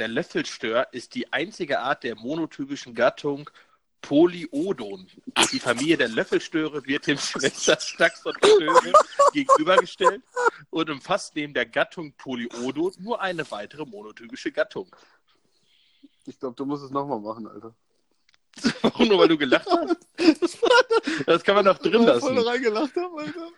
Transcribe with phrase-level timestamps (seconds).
[0.00, 3.50] Der Löffelstör ist die einzige Art der monotypischen Gattung
[4.00, 5.06] Polyodon.
[5.52, 8.92] Die Familie der Löffelstöre wird dem Schwestertaxon Störe
[9.34, 10.22] gegenübergestellt
[10.70, 14.88] und umfasst neben der Gattung Polyodon nur eine weitere monotypische Gattung.
[16.24, 17.74] Ich glaube, du musst es nochmal machen, Alter.
[18.80, 19.98] Warum nur, weil du gelacht hast?
[21.26, 22.48] Das kann man doch drin Weil ich voll lassen.
[22.48, 23.48] reingelacht habe, Alter.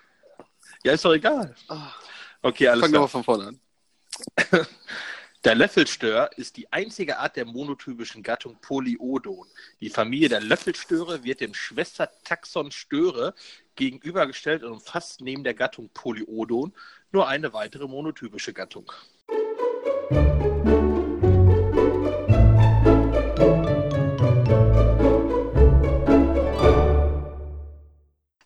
[0.82, 1.54] Ja, ist doch egal.
[1.68, 1.92] Ah,
[2.42, 3.02] Okay, alles Fang klar.
[3.02, 3.60] nochmal von vorne an.
[5.44, 9.48] Der Löffelstör ist die einzige Art der monotypischen Gattung Polyodon.
[9.80, 13.34] Die Familie der Löffelstöre wird dem Schwestertaxon Störe
[13.74, 16.72] gegenübergestellt und umfasst neben der Gattung Polyodon
[17.10, 18.92] nur eine weitere monotypische Gattung.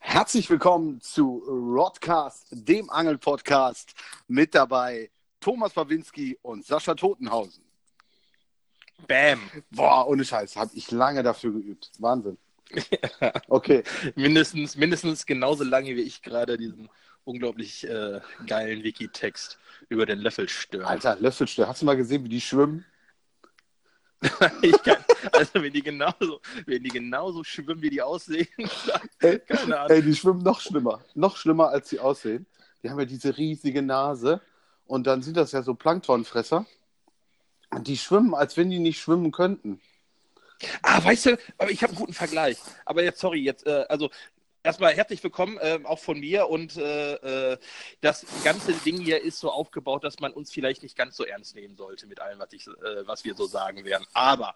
[0.00, 3.92] Herzlich willkommen zu Rodcast, dem Angelpodcast.
[4.28, 5.10] Mit dabei
[5.46, 7.62] Thomas Pawinski und Sascha Totenhausen.
[9.06, 9.38] Bam!
[9.70, 11.92] Boah, ohne Scheiß, habe ich lange dafür geübt.
[12.00, 12.36] Wahnsinn.
[13.46, 13.84] Okay,
[14.16, 16.88] Mindestens, mindestens genauso lange wie ich gerade diesen
[17.22, 20.84] unglaublich äh, geilen Wiki-Text über den Löffelstör.
[20.84, 22.84] Alter, Löffelstör, hast du mal gesehen, wie die schwimmen?
[24.62, 28.48] Ich kann, also wenn die genauso, wenn die genauso schwimmen, wie die aussehen,
[29.20, 29.96] keine Ahnung.
[29.96, 31.04] ey, die schwimmen noch schlimmer.
[31.14, 32.46] Noch schlimmer, als sie aussehen.
[32.82, 34.40] Die haben ja diese riesige Nase
[34.86, 36.66] und dann sind das ja so Planktonfresser.
[37.70, 39.80] Und die schwimmen, als wenn die nicht schwimmen könnten.
[40.82, 42.56] Ah, weißt du, aber ich habe einen guten Vergleich.
[42.84, 44.10] Aber jetzt, sorry, jetzt, äh, also
[44.62, 46.48] erstmal herzlich willkommen, äh, auch von mir.
[46.48, 47.58] Und äh, äh,
[48.00, 51.54] das ganze Ding hier ist so aufgebaut, dass man uns vielleicht nicht ganz so ernst
[51.54, 54.06] nehmen sollte mit allem, was, ich, äh, was wir so sagen werden.
[54.14, 54.54] Aber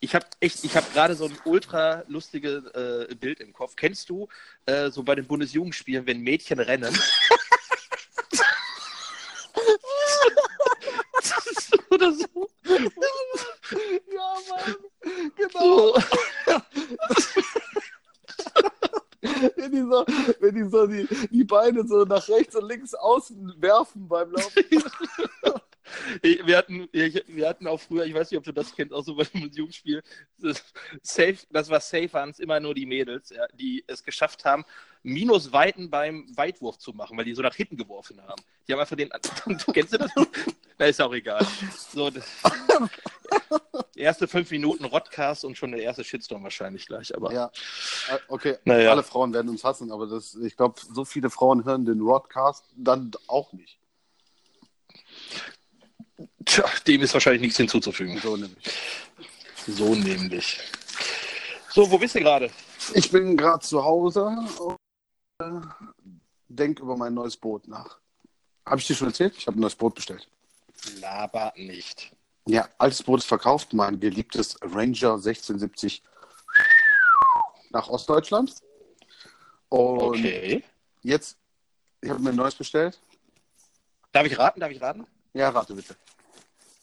[0.00, 3.76] ich habe echt, ich habe gerade so ein ultra lustiges äh, Bild im Kopf.
[3.76, 4.28] Kennst du
[4.66, 6.94] äh, so bei den Bundesjugendspielen, wenn Mädchen rennen?
[11.90, 12.50] Oder so.
[12.66, 12.78] Ja,
[14.50, 14.76] Mann,
[15.36, 15.60] genau.
[15.60, 15.94] so.
[19.56, 20.04] Wenn die so,
[20.40, 24.64] wenn die, so die, die Beine so nach rechts und links außen werfen beim Laufen.
[26.22, 28.92] Ich- Wir hatten, ich- wir hatten auch früher, ich weiß nicht, ob du das kennst,
[28.94, 30.02] auch so bei dem Jugendspiel,
[30.38, 30.64] das,
[31.02, 34.64] safe, das war safe, waren es immer nur die Mädels, ja, die es geschafft haben,
[35.02, 38.42] Minusweiten beim Weitwurf zu machen, weil die so nach hinten geworfen haben.
[38.66, 39.10] Die haben einfach den,
[39.74, 40.10] kennst du das?
[40.78, 41.46] Na, ist auch egal.
[41.92, 42.24] So, das,
[43.96, 47.50] erste fünf Minuten Rodcast und schon der erste Shitstorm wahrscheinlich gleich, aber Ja,
[48.10, 48.56] äh, okay.
[48.64, 48.90] Naja.
[48.90, 52.64] Alle Frauen werden uns hassen, aber das, ich glaube, so viele Frauen hören den Rodcast
[52.76, 53.78] dann auch nicht.
[56.44, 58.18] tja, dem ist wahrscheinlich nichts hinzuzufügen.
[58.18, 58.74] So nämlich.
[59.66, 60.60] So nämlich.
[61.70, 62.50] So, wo bist du gerade?
[62.92, 64.26] Ich bin gerade zu Hause
[64.58, 64.76] und
[65.40, 65.66] äh,
[66.48, 67.98] denk über mein neues Boot nach.
[68.66, 69.34] Habe ich dir schon erzählt?
[69.36, 70.28] Ich habe ein neues Boot bestellt.
[71.00, 72.12] Laber nicht.
[72.46, 76.02] Ja, altes Boot ist verkauft, mein geliebtes Ranger 1670
[77.70, 78.54] nach Ostdeutschland.
[79.70, 80.62] Und Okay.
[81.02, 81.38] jetzt,
[82.02, 83.00] ich habe mir ein neues bestellt.
[84.12, 84.60] Darf ich raten?
[84.60, 85.06] Darf ich raten?
[85.32, 85.96] Ja, rate bitte.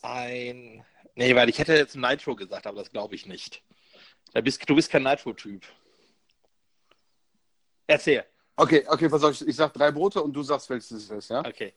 [0.02, 0.84] Ein.
[1.16, 3.64] Nee, weil ich hätte jetzt Nitro gesagt, aber das glaube ich nicht.
[4.34, 5.64] Da bist, du bist kein Nitro-Typ.
[7.88, 8.26] Erzähl.
[8.56, 11.30] Okay, okay, pass auf, ich, ich sag drei Boote und du sagst, welches es ist,
[11.30, 11.40] ja?
[11.46, 11.74] Okay.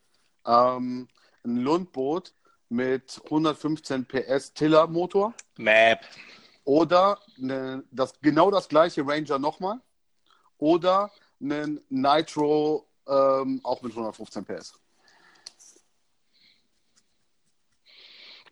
[0.46, 1.08] Ähm,
[1.44, 2.32] ein Lundboot
[2.68, 6.00] mit 115 PS Tiller-Motor Map.
[6.64, 9.80] oder eine, das, genau das gleiche Ranger nochmal
[10.58, 11.10] oder
[11.40, 14.74] einen Nitro ähm, auch mit 115 PS.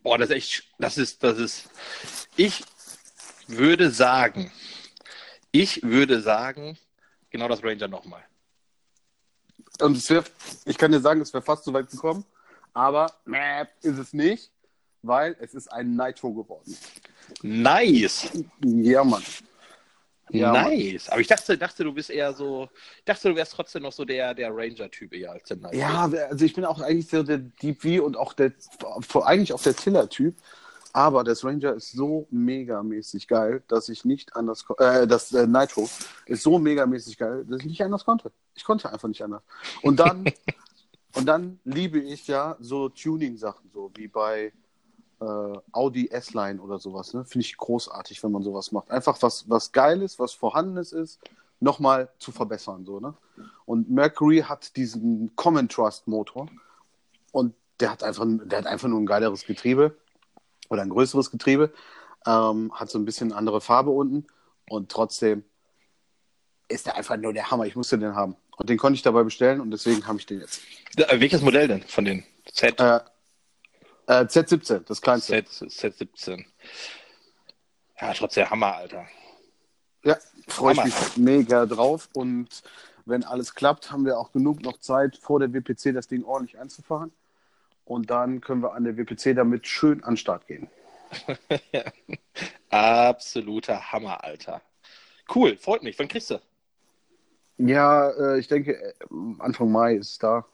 [0.03, 0.63] Boah, das ist echt.
[0.77, 1.69] Das ist, das ist.
[2.35, 2.63] Ich
[3.47, 4.51] würde sagen.
[5.51, 6.77] Ich würde sagen,
[7.29, 8.23] genau das Ranger nochmal.
[9.79, 10.23] Und es wär,
[10.65, 12.25] ich kann dir sagen, es wäre fast so weit gekommen,
[12.73, 14.51] aber mäh, ist es nicht,
[15.01, 16.75] weil es ist ein Nitro geworden.
[17.41, 18.29] Nice.
[18.63, 19.23] Ja, Mann.
[20.29, 21.09] Ja, nice.
[21.09, 22.69] Aber ich dachte, dachte, du bist eher so.
[22.97, 25.75] Ich dachte, du wärst trotzdem noch so der, der Ranger-Typ eher als der Nitro.
[25.75, 28.53] Ja, also ich bin auch eigentlich so der Deep V und auch der,
[29.25, 30.35] eigentlich auch der Tiller-Typ.
[30.95, 35.89] Aber das Ranger ist so megamäßig geil, dass ich nicht anders, äh, das äh, Nitro
[36.27, 38.31] ist so megamäßig geil, dass ich nicht anders konnte.
[38.53, 39.41] Ich konnte einfach nicht anders.
[39.81, 40.23] Und dann,
[41.15, 44.51] und dann liebe ich ja so Tuning-Sachen, so wie bei
[45.21, 47.13] äh, Audi S-Line oder sowas.
[47.13, 47.23] Ne?
[47.25, 48.89] Finde ich großartig, wenn man sowas macht.
[48.91, 51.19] Einfach was, was Geiles, was Vorhandenes ist,
[51.59, 52.85] nochmal zu verbessern.
[52.85, 53.13] So, ne?
[53.65, 56.47] Und Mercury hat diesen Common Trust Motor
[57.31, 59.95] und der hat einfach, der hat einfach nur ein geileres Getriebe
[60.69, 61.73] oder ein größeres Getriebe,
[62.25, 64.25] ähm, hat so ein bisschen andere Farbe unten
[64.69, 65.43] und trotzdem
[66.67, 67.65] ist der einfach nur der Hammer.
[67.65, 68.35] Ich musste den haben.
[68.57, 70.61] Und den konnte ich dabei bestellen und deswegen habe ich den jetzt.
[70.97, 72.79] Äh, Welches Modell denn von den Z?
[72.79, 72.99] Äh,
[74.05, 75.43] Äh, Z17, das kleinste.
[75.45, 76.43] Z, Z17.
[78.01, 79.07] Ja, trotzdem Hammer, Alter.
[80.03, 80.17] Ja,
[80.47, 82.09] freue ich mich mega drauf.
[82.13, 82.63] Und
[83.05, 86.59] wenn alles klappt, haben wir auch genug noch Zeit, vor der WPC das Ding ordentlich
[86.59, 87.13] einzufahren.
[87.85, 90.69] Und dann können wir an der WPC damit schön an den Start gehen.
[92.69, 94.61] Absoluter Hammer, Alter.
[95.33, 95.97] Cool, freut mich.
[95.99, 96.39] Wann kriegst du?
[97.67, 98.93] Ja, äh, ich denke, äh,
[99.39, 100.45] Anfang Mai ist es da.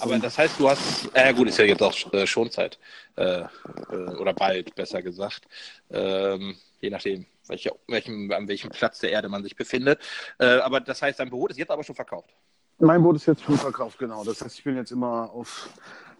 [0.00, 2.78] Aber das heißt, du hast, äh, gut, ist ja jetzt auch äh, Schonzeit.
[3.16, 3.46] Äh, äh,
[4.18, 5.48] oder bald, besser gesagt.
[5.90, 10.00] Ähm, je nachdem, welche, welchem, an welchem Platz der Erde man sich befindet.
[10.38, 12.30] Äh, aber das heißt, dein Boot ist jetzt aber schon verkauft.
[12.78, 14.22] Mein Boot ist jetzt schon verkauft, genau.
[14.22, 15.68] Das heißt, ich bin jetzt immer auf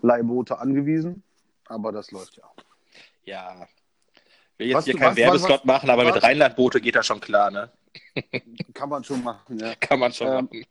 [0.02, 1.22] Leihboote angewiesen.
[1.66, 2.44] Aber das läuft ja.
[3.24, 3.68] Ja.
[4.58, 7.50] Will jetzt Was hier keinen was- machen, aber was- mit Rheinlandboote geht das schon klar,
[7.50, 7.70] ne?
[8.74, 9.74] Kann man schon machen, ja.
[9.76, 10.64] Kann man schon Ähm, machen.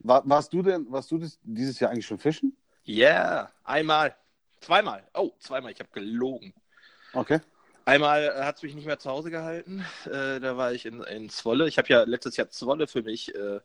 [0.00, 2.56] War, warst du denn, warst du das, dieses Jahr eigentlich schon fischen?
[2.84, 4.16] Ja, einmal.
[4.60, 5.08] Zweimal.
[5.14, 5.72] Oh, zweimal.
[5.72, 6.54] Ich habe gelogen.
[7.12, 7.40] Okay.
[7.84, 9.84] Einmal hat es mich nicht mehr zu Hause gehalten.
[10.06, 11.66] Äh, da war ich in, in Zwolle.
[11.66, 13.60] Ich habe ja letztes Jahr Zwolle für mich äh,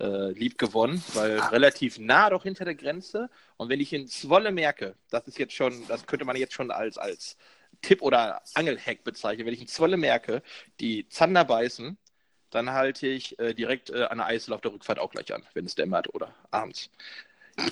[0.00, 3.28] äh, lieb gewonnen, weil relativ nah doch hinter der Grenze.
[3.58, 6.70] Und wenn ich in Zwolle merke, das ist jetzt schon, das könnte man jetzt schon
[6.70, 7.36] als, als
[7.82, 10.42] Tipp oder Angelhack bezeichnen, wenn ich in Zwolle merke,
[10.80, 11.98] die Zander beißen,
[12.50, 15.44] dann halte ich äh, direkt äh, an der Eisel auf der Rückfahrt auch gleich an,
[15.54, 16.90] wenn es dämmert oder abends.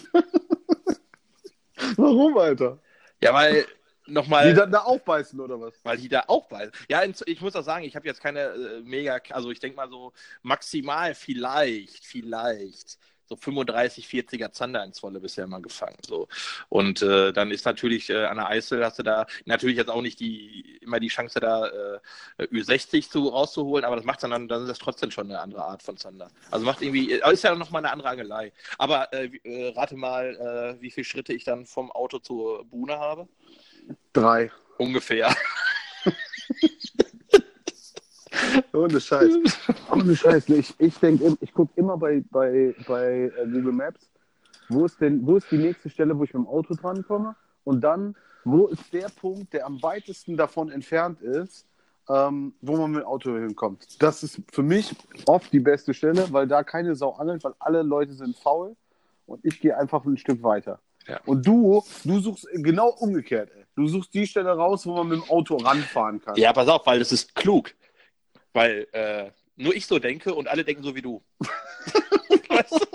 [1.96, 2.78] Warum, Alter?
[3.20, 3.66] Ja, weil
[4.06, 4.54] Die nochmal.
[4.54, 5.74] dann da aufbeißen oder was?
[5.84, 6.70] Weil die da bei.
[6.88, 9.88] Ja, ich muss auch sagen, ich habe jetzt keine äh, mega, also ich denke mal
[9.88, 12.98] so maximal vielleicht, vielleicht
[13.28, 15.98] so 35, 40er Zander in Zwolle bisher mal gefangen.
[16.06, 16.28] So.
[16.68, 20.02] Und äh, dann ist natürlich äh, an der Eisel hast du da natürlich jetzt auch
[20.02, 21.98] nicht die immer die Chance da äh,
[22.44, 25.82] Ü60 zu rauszuholen, aber das macht dann, dann ist das trotzdem schon eine andere Art
[25.82, 26.30] von Zander.
[26.50, 28.52] Also macht irgendwie, aber ist ja noch mal eine andere Angelei.
[28.78, 32.98] Aber äh, äh, rate mal, äh, wie viele Schritte ich dann vom Auto zur Buhne
[32.98, 33.28] habe?
[34.12, 34.50] Drei.
[34.78, 35.34] Ungefähr.
[38.72, 39.32] Ohne Scheiß.
[39.90, 40.48] Ohne Scheiß.
[40.48, 44.10] Ich, ich denke, ich gucke immer bei, bei, bei äh, Google Maps,
[44.68, 47.34] wo ist denn, wo ist die nächste Stelle, wo ich mit dem Auto drankomme?
[47.64, 48.14] Und dann,
[48.44, 51.66] wo ist der Punkt, der am weitesten davon entfernt ist,
[52.08, 54.02] ähm, wo man mit dem Auto hinkommt.
[54.02, 54.94] Das ist für mich
[55.26, 58.76] oft die beste Stelle, weil da keine Sau angelt, weil alle Leute sind faul
[59.26, 60.80] und ich gehe einfach ein Stück weiter.
[61.06, 61.20] Ja.
[61.24, 63.50] Und du, du suchst genau umgekehrt.
[63.54, 63.64] Ey.
[63.74, 66.36] Du suchst die Stelle raus, wo man mit dem Auto ranfahren kann.
[66.36, 67.74] Ja, pass auf, weil das ist klug.
[68.52, 71.22] Weil äh, nur ich so denke und alle denken so wie du.
[72.48, 72.72] weißt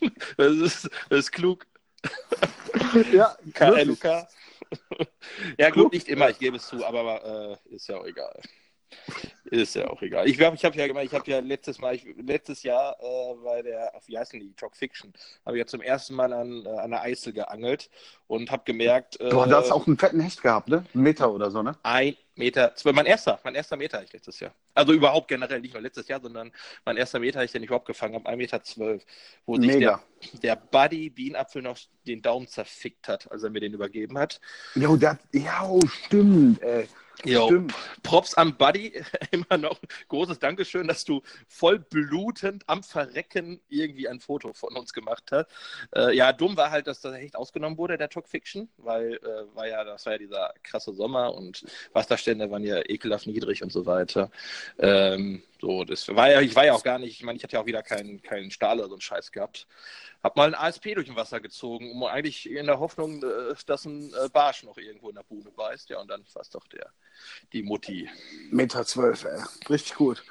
[0.00, 0.10] du?
[0.36, 1.66] Das ist, das ist klug.
[3.12, 3.36] ja.
[3.54, 4.04] KLUK.
[5.58, 8.40] ja, gut, nicht immer, ich gebe es zu, aber äh, ist ja auch egal.
[9.44, 10.28] Ist ja auch egal.
[10.28, 13.34] Ich glaube, ich habe ja gemacht, ich habe ja letztes Mal, ich, letztes Jahr äh,
[13.42, 15.12] bei der, wie heißen die, Talk Fiction,
[15.44, 17.90] habe ich ja zum ersten Mal an, äh, an der Eisel geangelt
[18.26, 20.84] und habe gemerkt, äh, da hast du auch einen fetten Hecht gehabt, ne?
[20.94, 21.76] Ein Meter oder so, ne?
[21.82, 24.54] ein Meter, zwölf, mein erster, mein erster Meter ich letztes Jahr.
[24.74, 26.52] Also überhaupt generell, nicht nur letztes Jahr, sondern
[26.84, 29.04] mein erster Meter ich den ich überhaupt gefangen habe, ein Meter zwölf,
[29.44, 30.02] wo sich Mega.
[30.40, 34.40] der, der Buddy Bienenapfel noch den Daumen zerfickt hat, als er mir den übergeben hat.
[34.74, 36.88] Jo, der, ja, oh, stimmt, ey.
[37.24, 37.74] Jo, Stimmt.
[38.02, 38.92] Props am Buddy,
[39.32, 44.92] immer noch großes Dankeschön, dass du voll blutend am Verrecken irgendwie ein Foto von uns
[44.92, 45.46] gemacht hast.
[45.94, 49.56] Äh, ja, dumm war halt, dass das Hecht ausgenommen wurde, der Talk Fiction, weil äh,
[49.56, 53.72] war ja, das war ja dieser krasse Sommer und Wasserstände waren ja ekelhaft niedrig und
[53.72, 54.30] so weiter.
[54.78, 57.54] Ähm, so, das war ja, ich war ja auch gar nicht, ich meine, ich hatte
[57.54, 59.66] ja auch wieder keinen keinen Stahl oder so einen Scheiß gehabt.
[60.22, 63.84] Hab mal ein ASP durch ein Wasser gezogen, um eigentlich in der Hoffnung, äh, dass
[63.84, 65.90] ein äh, Barsch noch irgendwo in der Buhne beißt.
[65.90, 66.92] Ja, und dann war es doch der,
[67.52, 68.08] die Mutti.
[68.50, 69.42] Meter zwölf, ey.
[69.68, 70.22] Richtig gut.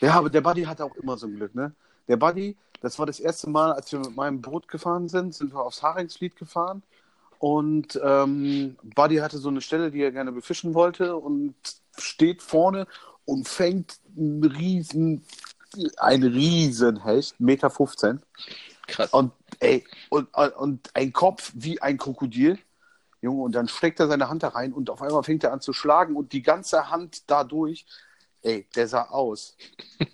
[0.00, 1.74] Ja, aber der Buddy hatte auch immer so ein Glück, ne?
[2.08, 5.52] Der Buddy, das war das erste Mal, als wir mit meinem Boot gefahren sind, sind
[5.52, 6.82] wir aufs Haringsfleet gefahren.
[7.38, 11.54] Und ähm, Buddy hatte so eine Stelle, die er gerne befischen wollte und
[11.98, 12.86] steht vorne
[13.24, 15.24] und fängt einen riesen,
[15.96, 18.22] ein riesen Hecht, Meter 15.
[18.86, 19.12] Krass.
[19.12, 22.58] Und, ey, und, und ein Kopf wie ein Krokodil.
[23.22, 25.60] Junge, und dann steckt er seine Hand da rein und auf einmal fängt er an
[25.60, 27.86] zu schlagen und die ganze Hand dadurch.
[28.42, 29.56] Ey, der sah aus.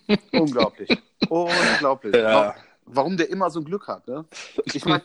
[0.31, 0.89] Unglaublich.
[1.29, 2.15] Unglaublich.
[2.15, 2.33] Ja.
[2.49, 2.55] Wa-
[2.91, 4.25] Warum der immer so ein Glück hat, ne?
[4.65, 5.03] Ich meine,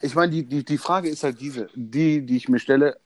[0.00, 2.98] ich mein, die, die, die Frage ist halt diese, die, die ich mir stelle,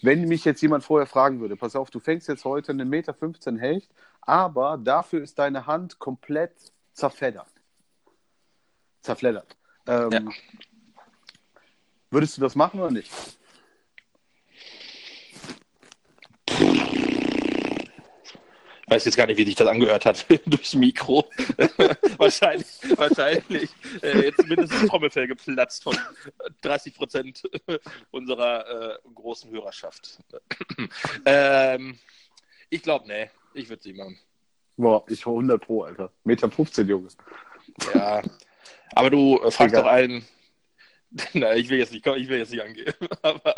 [0.00, 3.12] wenn mich jetzt jemand vorher fragen würde, pass auf, du fängst jetzt heute einen Meter
[3.12, 3.90] 15 Hecht,
[4.22, 6.52] aber dafür ist deine Hand komplett
[6.94, 7.48] zerfleddert.
[9.02, 9.56] Zerfleddert.
[9.86, 10.20] Ähm, Ja.
[12.10, 13.10] Würdest du das machen oder nicht?
[18.90, 21.24] weiß jetzt gar nicht, wie sich das angehört hat durchs Mikro.
[22.18, 23.70] wahrscheinlich, wahrscheinlich
[24.02, 25.96] äh, jetzt mindestens Trommelfell geplatzt von
[26.62, 27.42] 30 Prozent
[28.10, 30.18] unserer äh, großen Hörerschaft.
[31.24, 31.98] ähm,
[32.68, 34.18] ich glaube, nee, ich würde sie machen.
[34.76, 36.10] Boah, ich war 100 Pro, Alter.
[36.24, 37.08] Meter 15, Junge.
[37.94, 38.22] Ja,
[38.92, 40.26] aber du äh, fragst doch einen,
[41.34, 42.94] Nein, ich will jetzt nicht, ich will jetzt nicht angehen.
[43.22, 43.54] aber,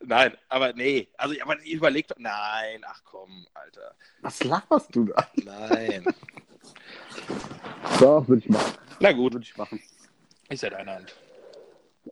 [0.00, 1.08] nein, aber nee.
[1.16, 3.94] Also, aber ich überlegt, nein, ach komm, Alter.
[4.20, 5.26] Was laberst du da?
[5.42, 6.04] Nein.
[7.98, 8.74] so, würde ich machen.
[9.00, 9.32] Na gut.
[9.32, 9.80] Würde ich machen.
[10.50, 11.14] Ist ja deine Hand.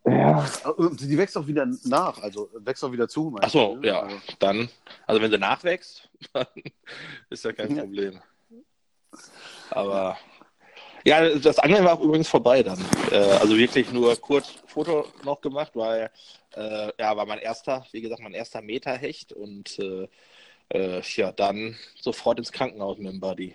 [0.05, 0.47] Ja.
[0.79, 3.37] Die wächst auch wieder nach, also wächst auch wieder zu.
[3.43, 4.01] Ach so, ja.
[4.01, 4.17] Also.
[4.39, 4.71] Dann,
[5.07, 6.47] also wenn sie nachwächst, dann
[7.29, 8.21] ist ja kein Problem.
[9.71, 10.17] Aber
[11.05, 12.79] ja, das Angeln war übrigens vorbei dann.
[13.11, 16.11] Äh, also wirklich nur kurz Foto noch gemacht, weil
[16.55, 20.09] äh, ja, war mein erster, wie gesagt, mein erster Meterhecht und äh,
[20.71, 23.55] äh, ja, dann sofort ins Krankenhaus mit dem Buddy.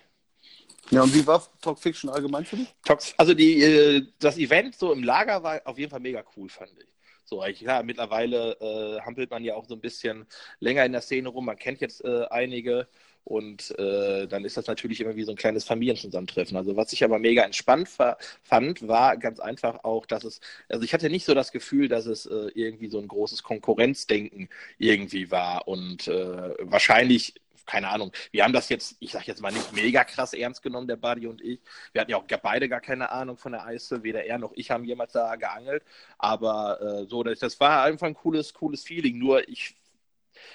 [0.90, 2.74] Ja, und wie war Talk Fiction allgemein für dich?
[3.18, 6.72] Also die, äh, das Event so im Lager war auf jeden Fall mega cool, fand
[6.78, 6.88] ich.
[7.26, 10.28] So, klar, mittlerweile äh, hampelt man ja auch so ein bisschen
[10.60, 11.46] länger in der Szene rum.
[11.46, 12.88] Man kennt jetzt einige
[13.24, 16.58] und äh, dann ist das natürlich immer wie so ein kleines Familienzusammentreffen.
[16.58, 20.94] Also was ich aber mega entspannt fand, war ganz einfach auch, dass es, also ich
[20.94, 25.68] hatte nicht so das Gefühl, dass es äh, irgendwie so ein großes Konkurrenzdenken irgendwie war.
[25.68, 30.04] Und äh, wahrscheinlich keine Ahnung, wir haben das jetzt, ich sag jetzt mal nicht mega
[30.04, 31.62] krass ernst genommen, der Buddy und ich.
[31.94, 34.70] Wir hatten ja auch beide gar keine Ahnung von der Eise, weder er noch ich
[34.72, 35.84] haben jemals da geangelt.
[36.18, 39.18] Aber äh, so, das, das war einfach ein cooles, cooles Feeling.
[39.18, 39.76] Nur ich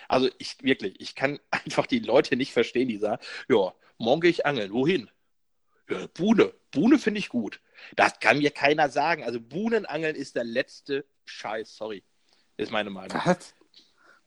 [0.09, 4.31] also ich wirklich, ich kann einfach die Leute nicht verstehen, die sagen, ja, morgen gehe
[4.31, 4.73] ich angeln.
[4.73, 5.11] Wohin?
[5.89, 6.53] Ja, Buhne.
[6.71, 7.61] Buhne finde ich gut.
[7.97, 9.25] Das kann mir keiner sagen.
[9.25, 12.05] Also Buhnenangeln ist der letzte Scheiß, sorry.
[12.57, 13.19] Ist meine Meinung.
[13.25, 13.55] Was?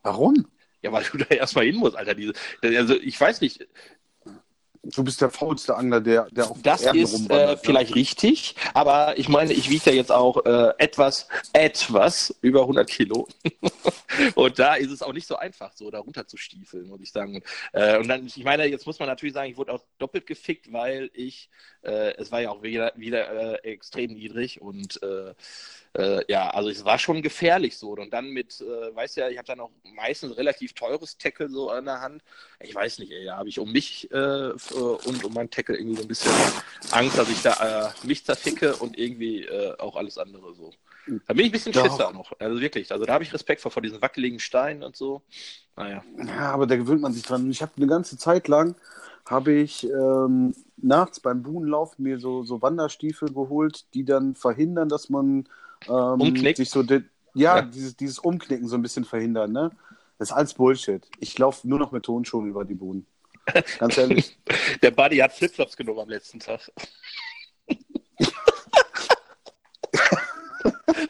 [0.02, 0.48] Warum?
[0.82, 2.16] Ja, weil du da erstmal hin musst, Alter.
[2.16, 3.68] Diese, also ich weiß nicht,
[4.84, 7.60] Du bist der faulste Angler, der, der auf Das Erden ist äh, ne?
[7.62, 12.90] vielleicht richtig, aber ich meine, ich wiege ja jetzt auch äh, etwas, etwas über 100
[12.90, 13.28] Kilo.
[14.36, 17.12] und da ist es auch nicht so einfach, so da runter zu stiefeln, muss ich
[17.12, 17.44] sagen.
[17.74, 20.74] Äh, und dann, ich meine, jetzt muss man natürlich sagen, ich wurde auch doppelt gefickt,
[20.74, 21.52] weil ich,
[21.84, 25.00] äh, es war ja auch wieder, wieder äh, extrem niedrig und
[25.94, 27.92] äh, äh, ja, also es war schon gefährlich so.
[27.92, 31.70] Und dann mit, äh, weiß ja, ich habe dann auch meistens relativ teures Tackle so
[31.70, 32.24] an der Hand.
[32.60, 35.98] Ich weiß nicht, ey, da habe ich um mich äh, und um meinen Tackle irgendwie
[35.98, 36.32] so ein bisschen
[36.92, 40.72] Angst, dass ich da äh, mich zerficke und irgendwie äh, auch alles andere so.
[41.28, 42.32] Da bin ich ein bisschen Schisser noch.
[42.40, 45.24] Also wirklich, also da habe ich Respekt vor, vor diesen wackeligen Steinen und so.
[45.76, 46.04] Naja.
[46.18, 47.50] Ja, aber da gewöhnt man sich dran.
[47.50, 48.76] Ich habe eine ganze Zeit lang
[49.26, 55.10] habe ich ähm, nachts beim Buhnenlauf mir so, so Wanderstiefel geholt, die dann verhindern, dass
[55.10, 55.48] man
[55.88, 57.02] ähm, sich so ja,
[57.34, 59.72] ja, Dieses, dieses Umknicken so ein bisschen verhindern, ne?
[60.18, 61.08] Das ist alles Bullshit.
[61.20, 63.08] Ich laufe nur noch mit Tonschuhen über die Boden.
[63.80, 64.38] Ganz ehrlich.
[64.82, 66.72] Der Buddy hat Flipflops genommen am letzten Tag.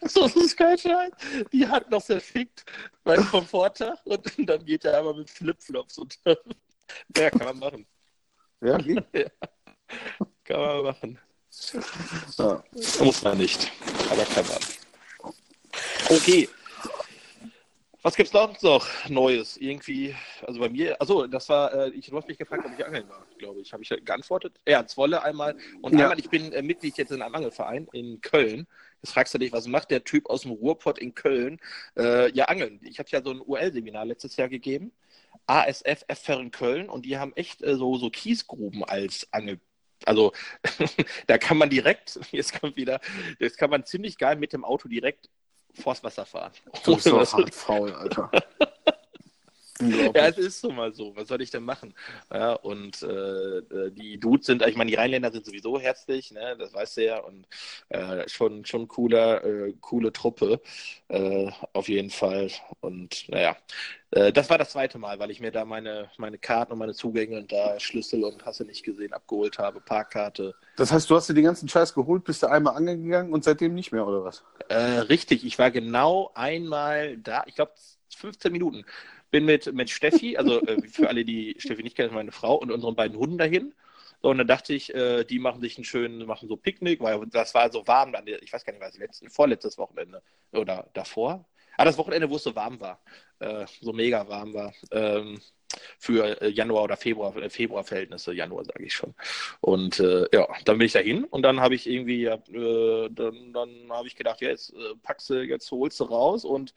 [0.08, 1.12] so ist kein Scheiß.
[1.52, 2.64] Die hat noch verfickt
[3.04, 6.18] beim Komforttag und dann geht er aber mit Flipflops und
[7.18, 7.86] ja, kann man machen.
[8.62, 9.02] Ja, ja.
[10.44, 11.20] Kann man machen.
[12.38, 12.64] Ja.
[13.00, 13.70] Muss man nicht,
[14.12, 14.60] aber man.
[16.10, 16.50] Okay.
[18.04, 19.58] Was gibt's sonst noch Neues?
[19.58, 20.16] Irgendwie,
[20.46, 23.26] also bei mir, also das war, äh, ich, hast mich gefragt, ob ich angeln war,
[23.38, 23.72] glaube ich.
[23.72, 24.60] Habe ich geantwortet?
[24.68, 25.56] Ja, Zwolle einmal.
[25.82, 26.06] Und ja.
[26.06, 28.68] einmal, ich bin äh, Mitglied jetzt in einem Angelverein in Köln.
[29.04, 31.60] Jetzt fragst du dich, was macht der Typ aus dem Ruhrpott in Köln?
[31.96, 32.80] Äh, ja, Angeln.
[32.84, 34.92] Ich habe ja so ein UL-Seminar letztes Jahr gegeben.
[35.46, 39.60] ASF FR in Köln und die haben echt äh, so, so Kiesgruben als Angel
[40.08, 40.32] also
[41.28, 43.00] da kann man direkt, jetzt kommt wieder,
[43.40, 45.30] jetzt kann man ziemlich geil mit dem Auto direkt
[45.74, 46.52] vors Wasser fahren.
[46.84, 48.32] Du bist so hart faul, Alter.
[50.16, 51.16] ja, es ist so mal so.
[51.16, 51.94] Was soll ich denn machen?
[52.32, 56.56] Ja, und äh, die Dudes sind, ich meine, die Rheinländer sind sowieso herzlich, ne?
[56.58, 57.20] das weißt du ja.
[57.20, 57.48] Und
[57.90, 60.62] äh, schon, schon cooler, äh, coole Truppe,
[61.10, 62.50] äh, auf jeden Fall.
[62.80, 63.58] Und naja,
[64.12, 66.94] äh, das war das zweite Mal, weil ich mir da meine, meine Karten und meine
[66.94, 70.54] Zugänge und da Schlüssel und hast du nicht gesehen, abgeholt habe, Parkkarte.
[70.76, 73.74] Das heißt, du hast dir den ganzen Scheiß geholt, bist du einmal angegangen und seitdem
[73.74, 74.44] nicht mehr, oder was?
[74.70, 77.72] Äh, richtig, ich war genau einmal da, ich glaube
[78.16, 78.86] 15 Minuten
[79.32, 82.72] bin mit, mit Steffi, also äh, für alle, die Steffi nicht kennen, meine Frau und
[82.72, 83.74] unseren beiden Hunden dahin.
[84.22, 87.20] So, und dann dachte ich, äh, die machen sich einen schönen, machen so Picknick, weil
[87.28, 90.22] das war so warm, ich weiß gar nicht, was letzten, vorletztes Wochenende
[90.52, 91.46] oder davor.
[91.78, 93.02] Ah, das Wochenende, wo es so warm war,
[93.40, 94.74] äh, so mega warm war.
[94.92, 95.40] Ähm,
[96.00, 99.14] für äh, Januar oder Februar, äh, Februarverhältnisse, Januar sage ich schon.
[99.62, 103.90] Und äh, ja, dann bin ich dahin und dann habe ich irgendwie, äh, dann, dann
[103.90, 106.74] habe ich gedacht, ja, jetzt äh, packst du, jetzt holst du raus und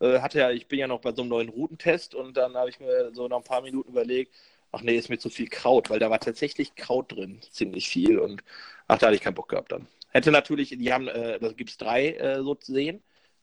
[0.00, 2.70] äh, hatte ja, ich bin ja noch bei so einem neuen Routentest und dann habe
[2.70, 4.34] ich mir so nach ein paar Minuten überlegt,
[4.72, 8.18] ach nee, ist mir zu viel Kraut, weil da war tatsächlich Kraut drin, ziemlich viel.
[8.18, 8.42] Und
[8.86, 9.86] ach, da hatte ich keinen Bock gehabt dann.
[10.10, 13.02] Hätte natürlich, die haben, äh, da gibt es drei so sehen.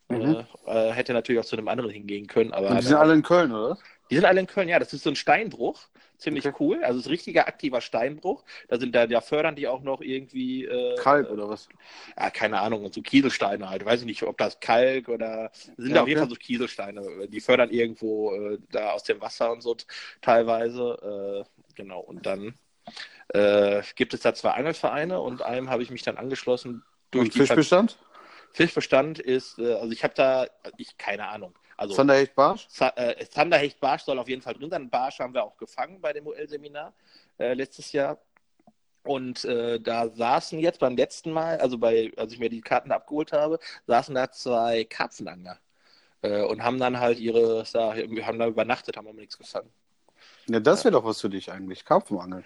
[0.09, 0.45] Mhm.
[0.65, 2.53] Äh, hätte natürlich auch zu einem anderen hingehen können.
[2.53, 3.77] Aber Und die sind alle in Köln, oder?
[4.09, 4.77] Die sind alle in Köln, ja.
[4.77, 5.87] Das ist so ein Steinbruch.
[6.17, 6.55] Ziemlich okay.
[6.59, 6.83] cool.
[6.83, 8.43] Also es ist ein richtiger aktiver Steinbruch.
[8.69, 10.65] Da sind da, da fördern die auch noch irgendwie.
[10.65, 11.67] Äh, Kalk oder was?
[12.17, 12.85] Ja, keine Ahnung.
[12.85, 13.83] Und so Kieselsteine halt.
[13.83, 15.51] Weiß ich nicht, ob das Kalk oder.
[15.53, 17.27] Sind ja, da auf jeden Fall so Kieselsteine.
[17.27, 19.75] Die fördern irgendwo äh, da aus dem Wasser und so
[20.21, 21.45] teilweise.
[21.45, 21.99] Äh, genau.
[21.99, 22.53] Und dann
[23.29, 26.83] äh, gibt es da zwei Angelvereine und einem habe ich mich dann angeschlossen.
[27.11, 27.91] Durch und Fischbestand?
[27.91, 28.04] Ver
[28.55, 30.47] Fischbestand ist, äh, also ich habe da,
[30.77, 31.53] ich keine Ahnung.
[31.77, 32.67] Also, Zanderhecht Barsch?
[32.79, 34.89] Äh, Zanderhecht Barsch soll auf jeden Fall drin sein.
[34.89, 36.93] Barsch haben wir auch gefangen bei dem UL-Seminar
[37.37, 38.17] äh, letztes Jahr.
[39.03, 42.91] Und äh, da saßen jetzt beim letzten Mal, also bei, als ich mir die Karten
[42.91, 45.59] abgeholt habe, saßen da zwei Karpfenangler
[46.21, 49.69] äh, und haben dann halt ihre, wir haben da übernachtet, haben aber nichts gefangen.
[50.47, 52.45] Ja, das wäre doch was für dich eigentlich, Karpfenangeln.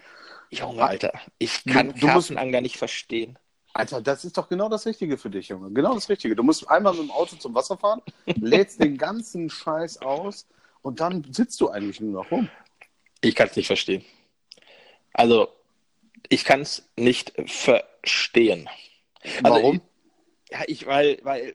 [0.50, 3.38] Junge, Alter, ich kann du, Karpfenangler nicht verstehen.
[3.72, 5.70] Alter, das ist doch genau das Richtige für dich, Junge.
[5.70, 6.34] Genau das Richtige.
[6.34, 10.46] Du musst einmal mit dem Auto zum Wasser fahren, lädst den ganzen Scheiß aus
[10.82, 12.48] und dann sitzt du eigentlich nur noch rum.
[13.20, 14.04] Ich kann es nicht verstehen.
[15.12, 15.48] Also,
[16.28, 18.68] ich kann es nicht verstehen.
[19.42, 19.80] Also, Warum?
[20.50, 21.54] ja, ich, weil, weil,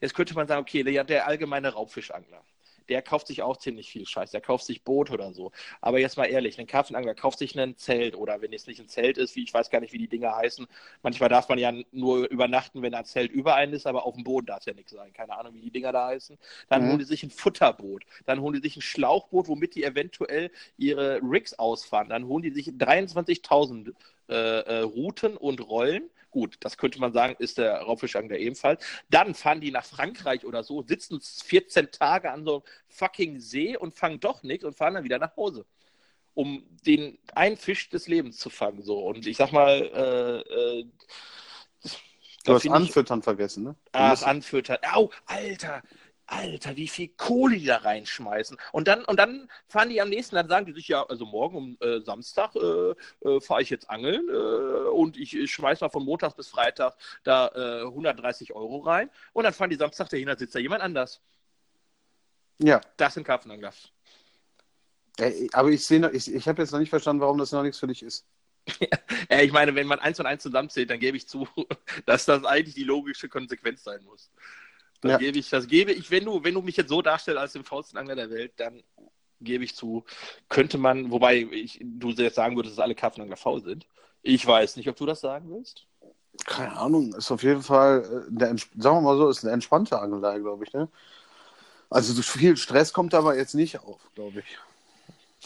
[0.00, 2.42] jetzt könnte man sagen, okay, der, der allgemeine Raubfischangler
[2.88, 4.30] der kauft sich auch ziemlich viel Scheiß.
[4.30, 5.52] Der kauft sich Boot oder so.
[5.80, 8.88] Aber jetzt mal ehrlich, ein Karpfenangler kauft sich ein Zelt oder wenn es nicht ein
[8.88, 10.66] Zelt ist, wie ich weiß gar nicht, wie die Dinger heißen.
[11.02, 14.24] Manchmal darf man ja nur übernachten, wenn ein Zelt über einen ist, aber auf dem
[14.24, 15.12] Boden darf es ja nichts sein.
[15.12, 16.38] Keine Ahnung, wie die Dinger da heißen.
[16.68, 16.88] Dann mhm.
[16.88, 18.04] holen die sich ein Futterboot.
[18.24, 22.08] Dann holen die sich ein Schlauchboot, womit die eventuell ihre Rigs ausfahren.
[22.08, 23.94] Dann holen die sich 23.000
[24.28, 28.84] äh, äh, Routen und Rollen Gut, das könnte man sagen, ist der Raubfischangler ebenfalls.
[29.08, 33.74] Dann fahren die nach Frankreich oder so, sitzen 14 Tage an so einem fucking See
[33.74, 35.64] und fangen doch nichts und fahren dann wieder nach Hause
[36.34, 38.82] um den einen Fisch des Lebens zu fangen.
[38.82, 38.98] So.
[38.98, 40.84] Und ich sag mal, äh, äh,
[42.44, 43.24] Du hast Anfüttern ich...
[43.24, 43.70] vergessen, ne?
[43.70, 44.76] Du Ach, Anfüttern.
[44.92, 45.82] Au, Alter,
[46.26, 48.56] Alter, wie viel Kohle die da reinschmeißen.
[48.72, 51.56] Und dann, und dann fahren die am nächsten, dann sagen die sich, ja, also morgen
[51.56, 52.94] um äh, Samstag äh,
[53.28, 56.94] äh, fahre ich jetzt angeln äh, und ich, ich schmeiß mal von Montags bis Freitag
[57.22, 59.10] da 130 äh, Euro rein.
[59.32, 61.20] Und dann fahren die Samstag dahin, sitzt da jemand anders.
[62.58, 62.80] Ja.
[62.96, 63.72] Das sind Karpfenangler.
[65.52, 67.86] aber ich sehe ich, ich habe jetzt noch nicht verstanden, warum das noch nichts für
[67.86, 68.26] dich ist.
[69.30, 71.46] ja, ich meine, wenn man eins und eins zusammenzählt, dann gebe ich zu,
[72.06, 74.30] dass das eigentlich die logische Konsequenz sein muss.
[75.00, 75.18] Das ja.
[75.18, 77.64] gebe ich, das gebe ich, wenn du, wenn du mich jetzt so darstellst als den
[77.64, 78.82] faulsten Angler der Welt, dann
[79.40, 80.04] gebe ich zu,
[80.48, 83.86] könnte man, wobei ich, du jetzt sagen würdest, dass alle Karpfenangler faul sind.
[84.22, 85.86] Ich weiß nicht, ob du das sagen willst.
[86.44, 89.98] Keine Ahnung, ist auf jeden Fall, äh, eine, sagen wir mal so, ist eine entspannte
[89.98, 90.72] Angelei, glaube ich.
[90.72, 90.88] Ne?
[91.88, 94.58] Also so viel Stress kommt aber jetzt nicht auf, glaube ich.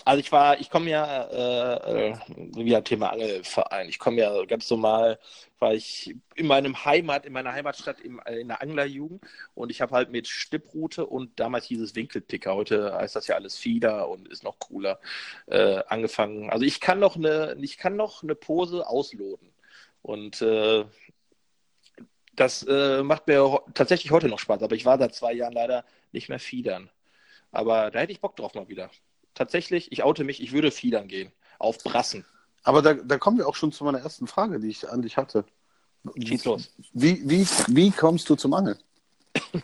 [0.05, 2.17] Also ich war, ich komme ja, äh, äh,
[2.55, 3.89] wieder Thema Angelverein.
[3.89, 5.19] Ich komme ja ganz normal,
[5.59, 9.23] weil ich in meinem Heimat, in meiner Heimatstadt im, in der Anglerjugend
[9.55, 13.35] und ich habe halt mit Stipprute und damals hieß es Winkelpicker, heute heißt das ja
[13.35, 15.01] alles Fieder und ist noch cooler,
[15.47, 16.51] äh, angefangen.
[16.51, 19.53] Also ich kann noch eine, ich kann noch eine Pose ausloten.
[20.03, 20.85] Und äh,
[22.35, 25.85] das äh, macht mir tatsächlich heute noch Spaß, aber ich war seit zwei Jahren leider
[26.13, 26.91] nicht mehr Fiedern.
[27.53, 28.91] Aber da hätte ich Bock drauf mal wieder
[29.35, 31.33] tatsächlich, ich oute mich, ich würde fiedern gehen.
[31.59, 32.25] Auf Brassen.
[32.63, 35.17] Aber da, da kommen wir auch schon zu meiner ersten Frage, die ich an dich
[35.17, 35.45] hatte.
[36.17, 36.73] Schieß los.
[36.93, 38.79] Wie, wie, wie kommst du zum Angeln?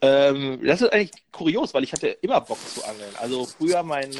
[0.00, 3.12] ähm, das ist eigentlich kurios, weil ich hatte immer Bock zu angeln.
[3.20, 4.10] Also früher mein,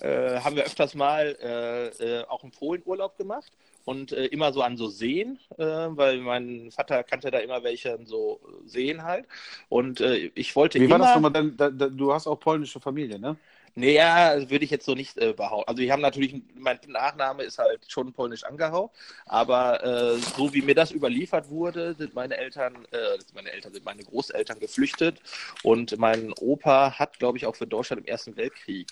[0.00, 3.52] äh, haben wir öfters mal äh, äh, auch einen Polenurlaub gemacht
[3.84, 7.94] und äh, immer so an so Seen, äh, weil mein Vater kannte da immer welche
[7.94, 9.26] an so Seen halt.
[9.68, 11.00] Und äh, ich wollte Wie immer...
[11.00, 11.32] war das nochmal?
[11.32, 13.36] Denn, da, da, du hast auch polnische Familie, ne?
[13.74, 15.68] Naja, würde ich jetzt so nicht äh, behaupten.
[15.68, 20.62] Also wir haben natürlich, mein Nachname ist halt schon polnisch angehaucht, aber äh, so wie
[20.62, 25.20] mir das überliefert wurde, sind meine Eltern, äh, meine Eltern sind meine Großeltern geflüchtet
[25.62, 28.88] und mein Opa hat, glaube ich, auch für Deutschland im Ersten Weltkrieg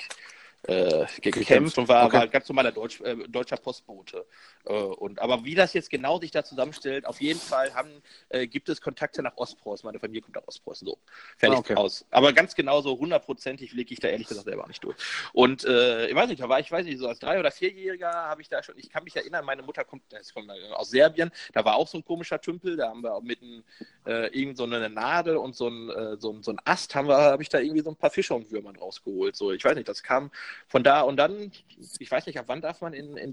[0.69, 2.19] äh, gekämpft und war, okay.
[2.19, 4.27] war ganz normaler Deutsch, äh, deutscher Postbote.
[4.67, 7.91] Äh, und, aber wie das jetzt genau sich da zusammenstellt, auf jeden Fall haben,
[8.29, 9.87] äh, gibt es Kontakte nach Ostpreußen.
[9.87, 10.87] Meine Familie kommt nach Ostpreußen.
[10.87, 10.99] So,
[11.39, 11.75] fertig ah, okay.
[11.75, 12.05] aus.
[12.11, 14.97] Aber ganz genau so hundertprozentig lege ich da ehrlich gesagt selber nicht durch.
[15.33, 18.13] Und äh, ich weiß nicht, da war ich, weiß nicht, so als Drei- oder Vierjähriger
[18.13, 21.31] habe ich da schon, ich kann mich erinnern, meine Mutter kommt, das kommt aus Serbien,
[21.55, 23.65] da war auch so ein komischer Tümpel, da haben wir auch mit einem,
[24.07, 27.09] äh, irgend so eine Nadel und so ein, äh, so ein, so ein Ast haben
[27.09, 29.35] wir, habe ich da irgendwie so ein paar Fische und Würmern rausgeholt.
[29.35, 30.31] So, ich weiß nicht, das kam
[30.67, 31.53] von da und dann,
[31.99, 33.33] ich weiß nicht, ab wann darf man in, in,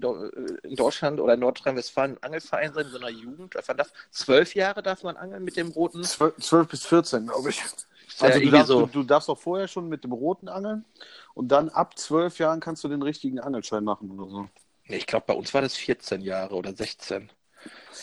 [0.62, 3.54] in Deutschland oder in Nordrhein-Westfalen Angelverein sein, in so einer Jugend?
[3.68, 6.02] Man darf, zwölf Jahre darf man angeln mit dem roten?
[6.04, 7.62] Zwölf, zwölf bis 14, glaube ich.
[8.20, 10.84] Also du darfst, so, du, du darfst auch vorher schon mit dem roten angeln
[11.34, 14.48] und dann ab zwölf Jahren kannst du den richtigen Angelschein machen oder so.
[14.88, 17.30] Ich glaube, bei uns war das 14 Jahre oder 16.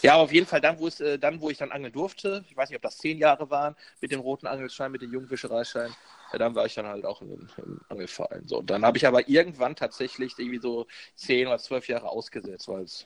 [0.02, 2.44] Ja, aber auf jeden Fall dann, wo es, äh, dann, wo ich dann angeln durfte,
[2.50, 5.96] ich weiß nicht, ob das 10 Jahre waren, mit dem roten Angelschein, mit dem Jugendfischereischein,
[6.34, 8.48] ja, dann war ich dann halt auch im, im Angelverein.
[8.48, 12.84] So, dann habe ich aber irgendwann tatsächlich irgendwie so 10 oder 12 Jahre ausgesetzt, weil
[12.84, 13.06] es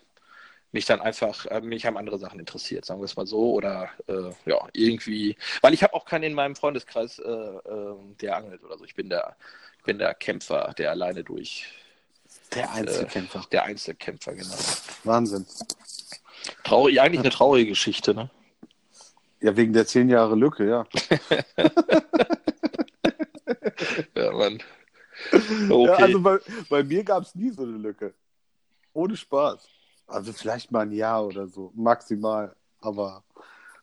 [0.71, 3.89] mich dann einfach, äh, mich haben andere Sachen interessiert, sagen wir es mal so, oder
[4.07, 8.63] äh, ja, irgendwie, weil ich habe auch keinen in meinem Freundeskreis, äh, äh, der angelt
[8.63, 8.85] oder so.
[8.85, 9.35] Ich bin der,
[9.79, 11.67] ich bin der Kämpfer, der alleine durch,
[12.53, 13.45] Der Einzelkämpfer.
[13.51, 14.55] der Einzelkämpfer, genau.
[15.03, 15.45] Wahnsinn.
[16.63, 18.29] Traurig, eigentlich eine traurige Geschichte, ne?
[19.39, 20.85] Ja, wegen der zehn Jahre Lücke, ja.
[25.29, 25.71] Ja, Mann.
[25.71, 25.85] Okay.
[25.85, 26.37] Ja, also bei,
[26.69, 28.13] bei mir gab es nie so eine Lücke.
[28.93, 29.67] Ohne Spaß.
[30.07, 32.55] Also vielleicht mal ein Jahr oder so, maximal.
[32.81, 33.23] Aber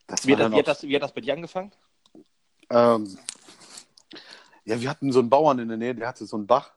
[0.07, 1.73] das wie, war hat das, wie, hat das, wie hat das bei dir angefangen?
[2.71, 3.19] ähm,
[4.65, 6.73] Ja, wir hatten so einen Bauern in der Nähe, der hatte so einen Bach.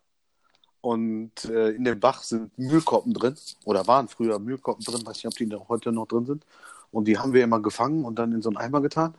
[0.82, 3.36] Und äh, in dem Bach sind Mühlkoppen drin.
[3.66, 5.06] Oder waren früher Mühlkoppen drin.
[5.06, 6.46] Weiß nicht, ob die da heute noch drin sind.
[6.92, 9.16] Und die haben wir immer gefangen und dann in so einen Eimer getan.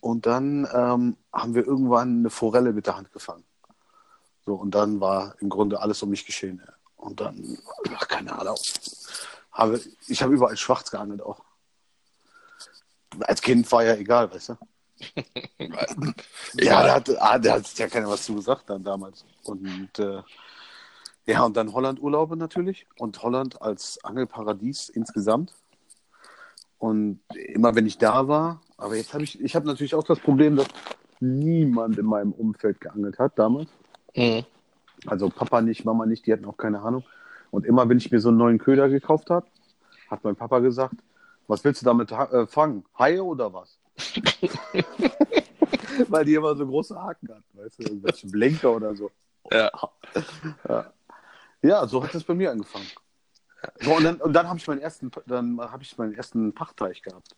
[0.00, 3.44] Und dann ähm, haben wir irgendwann eine Forelle mit der Hand gefangen.
[4.44, 6.62] So, und dann war im Grunde alles um mich geschehen.
[6.96, 7.58] Und dann,
[7.94, 8.56] ach, keine Ahnung.
[9.52, 11.42] Habe, ich habe überall schwarz geangelt auch.
[13.20, 14.56] Als Kind war ja egal, weißt du?
[16.54, 19.24] Ja, da hat, ah, da hat ja keiner was zu gesagt dann damals.
[19.44, 20.22] Und äh,
[21.26, 22.86] ja, und dann Holland-Urlaube natürlich.
[22.98, 25.54] Und Holland als Angelparadies insgesamt.
[26.78, 30.18] Und immer wenn ich da war, aber jetzt habe ich, ich habe natürlich auch das
[30.18, 30.66] Problem, dass
[31.20, 33.68] niemand in meinem Umfeld geangelt hat damals.
[34.14, 34.44] Mhm.
[35.06, 37.04] Also Papa nicht, Mama nicht, die hatten auch keine Ahnung.
[37.50, 39.46] Und immer, wenn ich mir so einen neuen Köder gekauft habe,
[40.08, 40.94] hat mein Papa gesagt,
[41.48, 42.84] was willst du damit äh, fangen?
[42.98, 43.78] Haie oder was?
[46.08, 49.10] Weil die immer so große Haken hatten, weißt du, irgendwelche Blinker oder so.
[49.50, 49.70] Ja.
[51.62, 52.86] Ja, so hat es bei mir angefangen.
[53.80, 57.02] So, und dann, und dann habe ich meinen ersten, dann habe ich meinen ersten Pachtteich
[57.02, 57.36] gehabt.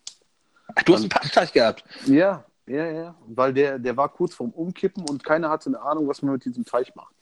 [0.73, 1.83] Ach, du hast einen Pachtteich gehabt.
[2.07, 3.15] Ja, ja, ja.
[3.27, 6.45] Weil der, der war kurz vorm Umkippen und keiner hatte eine Ahnung, was man mit
[6.45, 7.13] diesem Teich macht.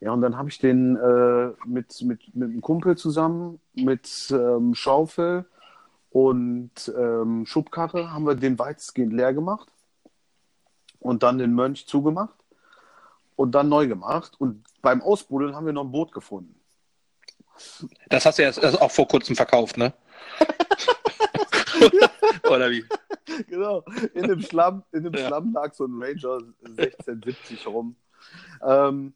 [0.00, 4.74] Ja, und dann habe ich den äh, mit, mit, mit einem Kumpel zusammen, mit ähm,
[4.74, 5.46] Schaufel
[6.10, 9.68] und ähm, Schubkarre, haben wir den weitestgehend leer gemacht
[11.00, 12.36] und dann den Mönch zugemacht
[13.36, 14.34] und dann neu gemacht.
[14.38, 16.60] Und beim Ausbuddeln haben wir noch ein Boot gefunden.
[18.10, 19.94] Das hast du ja auch vor kurzem verkauft, ne?
[22.50, 22.84] Oder wie?
[23.48, 23.84] genau.
[24.14, 25.26] In dem Schlamm, in dem Ja.
[25.26, 27.96] Schlamm lag so ein Ranger 1670 rum.
[28.62, 29.14] Ähm,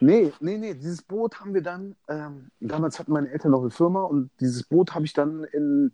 [0.00, 3.70] nee, nee, nee, dieses Boot haben wir dann, ähm, damals hatten meine Eltern noch eine
[3.70, 5.92] Firma und dieses Boot habe ich dann in,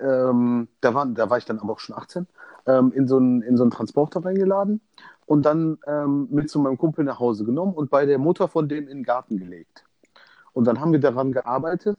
[0.00, 2.26] ähm, da, war, da war ich dann aber auch schon 18,
[2.66, 4.80] ähm, in, so einen, in so einen Transporter reingeladen
[5.26, 8.68] und dann ähm, mit zu meinem Kumpel nach Hause genommen und bei der Mutter von
[8.68, 9.84] dem in den Garten gelegt.
[10.52, 11.98] Und dann haben wir daran gearbeitet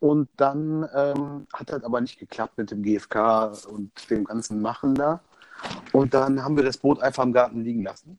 [0.00, 4.94] und dann ähm, hat das aber nicht geklappt mit dem GFK und dem ganzen Machen
[4.94, 5.20] da.
[5.92, 8.18] Und dann haben wir das Boot einfach im Garten liegen lassen,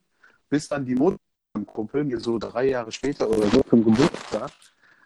[0.50, 1.18] bis dann die Mutter
[1.54, 4.52] vom Kumpel mir so drei Jahre später oder so zum Geburtstag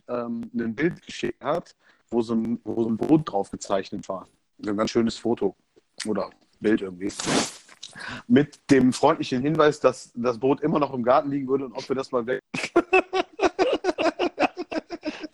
[0.07, 1.75] ähm, ein Bild geschickt hat,
[2.09, 4.27] wo so, ein, wo so ein Boot drauf gezeichnet war.
[4.65, 5.55] Ein ganz schönes Foto
[6.05, 7.11] oder Bild irgendwie.
[8.27, 11.87] Mit dem freundlichen Hinweis, dass das Boot immer noch im Garten liegen würde und ob
[11.87, 12.41] wir das mal weg.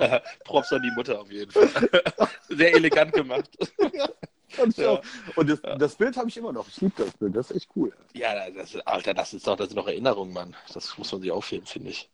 [0.43, 1.89] Props an die Mutter auf jeden Fall.
[2.49, 3.49] Sehr elegant gemacht.
[3.93, 5.01] Ja.
[5.35, 6.67] und das, das Bild habe ich immer noch.
[6.67, 7.35] Ich liebe das Bild.
[7.35, 7.93] Das ist echt cool.
[8.13, 10.55] Ja, das, Alter, das ist doch, das sind doch Erinnerungen, Mann.
[10.73, 12.09] Das muss man sich aufheben, finde ich.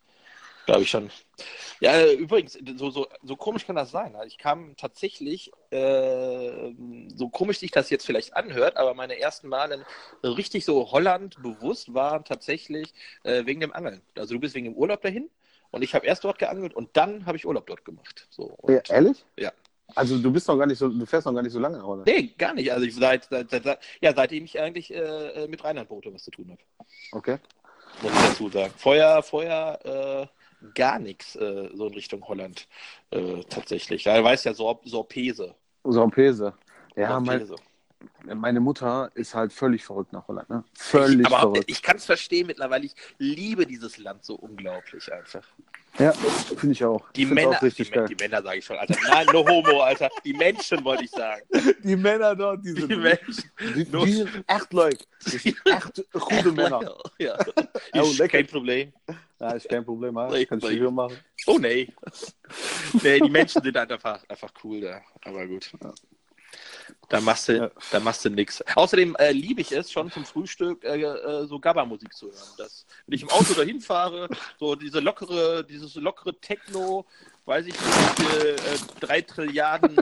[0.68, 1.10] Glaube ich schon.
[1.80, 4.14] Ja, übrigens, so, so, so komisch kann das sein.
[4.26, 6.74] Ich kam tatsächlich, äh,
[7.16, 9.86] so komisch sich das jetzt vielleicht anhört, aber meine ersten Male
[10.22, 14.02] richtig so Holland bewusst waren tatsächlich äh, wegen dem Angeln.
[14.14, 15.30] Also du bist wegen dem Urlaub dahin
[15.70, 18.26] und ich habe erst dort geangelt und dann habe ich Urlaub dort gemacht.
[18.30, 19.24] So, Ja, ehrlich?
[19.36, 19.52] Ja.
[19.94, 22.04] Also du bist noch gar nicht so, du fährst noch gar nicht so lange, oder?
[22.04, 22.70] Nee, gar nicht.
[22.70, 26.50] Also ich seit, seit, seit, ja, seitdem ich eigentlich äh, mit Rheinland-Boote was zu tun
[26.50, 26.60] habe.
[27.12, 27.38] Okay.
[28.02, 28.72] muss ich dazu sagen.
[28.76, 30.28] Vorher, vorher
[30.62, 32.68] äh, gar nichts äh, so in Richtung Holland
[33.10, 34.06] äh, tatsächlich.
[34.06, 35.54] Er weiß ja Sor Sorpese.
[35.84, 36.52] Sorpese.
[36.96, 37.67] Ja, mein, Sorpese.
[38.34, 40.64] Meine Mutter ist halt völlig verrückt nach Holland, ne?
[40.74, 41.64] Völlig ich, aber verrückt.
[41.70, 42.84] ich kann es verstehen mittlerweile.
[42.86, 45.46] Ich liebe dieses Land so unglaublich einfach.
[45.98, 47.10] Ja, finde ich auch.
[47.12, 48.08] Die Ich Männer, auch die, richtig Men- geil.
[48.16, 48.94] die Männer sage ich schon, Alter.
[49.08, 50.08] Nein, no homo, Alter.
[50.24, 51.42] Die Menschen wollte ich sagen.
[51.82, 53.50] Die Männer dort, die sind, Die Menschen.
[53.74, 54.94] die, die sind echt leuk.
[55.26, 56.96] Die sind echt gute Männer.
[57.18, 57.36] Ja.
[57.94, 58.92] Oh, Ist kein Problem.
[59.40, 60.28] Ja, ist kein Problem, ja.
[60.30, 60.74] Nee, Kann ich nee.
[60.76, 61.16] hier machen.
[61.46, 61.88] Oh nee.
[63.02, 65.00] nee, die Menschen sind halt einfach, einfach cool da.
[65.24, 65.70] Aber gut.
[67.08, 67.70] Da machst du, Ja.
[67.90, 68.62] da machst du nix.
[68.74, 72.54] Außerdem äh, liebe ich es, schon zum Frühstück äh, äh, so Gabba-Musik zu hören.
[72.58, 77.06] Das, wenn ich im Auto dahin fahre, so diese lockere, dieses lockere Techno,
[77.46, 78.56] weiß ich nicht, äh,
[79.00, 79.96] drei Trilliarden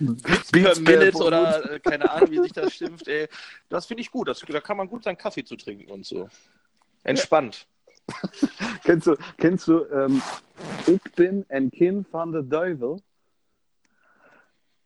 [0.00, 3.06] Beats per Minute oder äh, keine Ahnung, wie sich das schimpft.
[3.08, 3.28] Ey.
[3.68, 4.28] Das finde ich gut.
[4.28, 6.28] Das, da kann man gut seinen Kaffee zu trinken und so.
[7.04, 7.66] Entspannt.
[8.84, 10.20] Kennst du, kennst du ähm,
[10.88, 12.96] Ich bin ein Kind von der Teufel?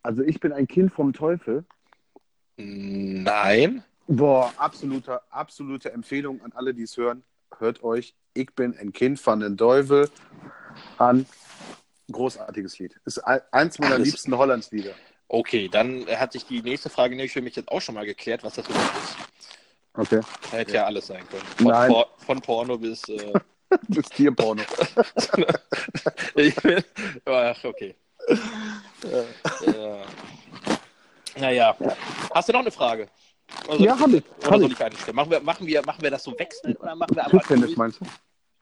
[0.06, 1.64] Also ich bin ein Kind vom Teufel.
[2.56, 3.82] Nein.
[4.06, 7.24] Boah, absolute, absolute Empfehlung an alle, die es hören.
[7.58, 10.08] Hört euch Ich bin ein Kind von den Teufel
[10.98, 11.26] an.
[12.12, 12.94] Großartiges Lied.
[13.04, 14.92] Ist ein- eins meiner Alles- liebsten Hollandslieder.
[15.26, 18.44] Okay, dann hat sich die nächste Frage nämlich für mich jetzt auch schon mal geklärt,
[18.44, 19.16] was das überhaupt ist.
[19.94, 20.20] Okay.
[20.52, 21.42] Hätte ja alles sein können.
[21.56, 21.90] Von, Nein.
[21.90, 23.02] Por von Porno bis.
[23.08, 23.32] Äh,
[23.88, 24.62] ist Tierporno.
[26.36, 26.84] ich bin,
[27.24, 27.96] ach, okay.
[28.26, 30.04] Ja.
[31.38, 31.76] Naja.
[32.34, 33.08] Hast du noch eine Frage?
[33.66, 34.24] Soll Ja, hab ich.
[34.38, 34.72] Oder Hab soll ich.
[34.72, 35.16] ich eine stellen?
[35.16, 37.38] Machen wir, machen, wir, machen wir das so wechseln oder machen wir einfach.
[37.38, 38.06] Tischtennis meinst du?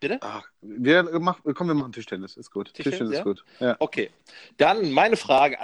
[0.00, 0.18] Bitte?
[0.20, 2.36] Ach, wir, mach, komm, wir machen Tischtennis.
[2.36, 2.74] Ist gut.
[2.74, 3.18] Tischtennis, Tischtennis, ja?
[3.20, 3.44] ist gut.
[3.60, 3.76] Ja.
[3.78, 4.10] Okay.
[4.56, 5.56] Dann meine Frage.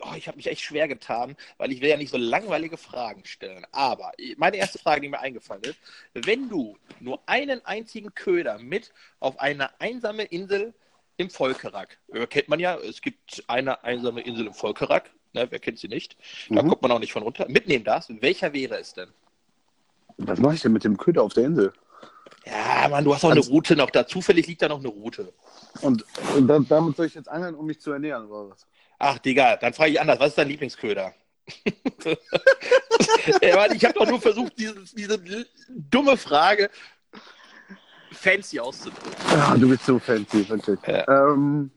[0.00, 3.24] Oh, ich habe mich echt schwer getan, weil ich will ja nicht so langweilige Fragen
[3.24, 3.66] stellen.
[3.72, 5.78] Aber meine erste Frage, die mir eingefallen ist,
[6.14, 10.72] wenn du nur einen einzigen Köder mit auf eine einsame Insel
[11.18, 15.58] im Volkerak, äh, kennt man ja, es gibt eine einsame Insel im Volkerak, ne, wer
[15.58, 16.16] kennt sie nicht,
[16.48, 16.68] da Mhm.
[16.70, 19.08] kommt man auch nicht von runter, mitnehmen darfst, welcher wäre es denn?
[20.16, 21.72] Was mache ich denn mit dem Köder auf der Insel?
[22.46, 24.06] Ja, Mann, du hast auch eine Also- Route noch da.
[24.06, 25.32] Zufällig liegt da noch eine Route.
[25.82, 26.04] Und,
[26.36, 28.66] und dann, damit soll ich jetzt angeln, um mich zu ernähren, oder was?
[28.98, 30.18] Ach, Digga, dann frage ich anders.
[30.18, 31.14] Was ist dein Lieblingsköder?
[33.42, 36.70] ja, Mann, ich habe doch nur versucht, diese, diese dumme Frage
[38.12, 39.12] fancy auszudrücken.
[39.30, 40.78] Ah, du bist so fancy, wirklich.
[40.86, 41.32] Ja.
[41.32, 41.70] Ähm,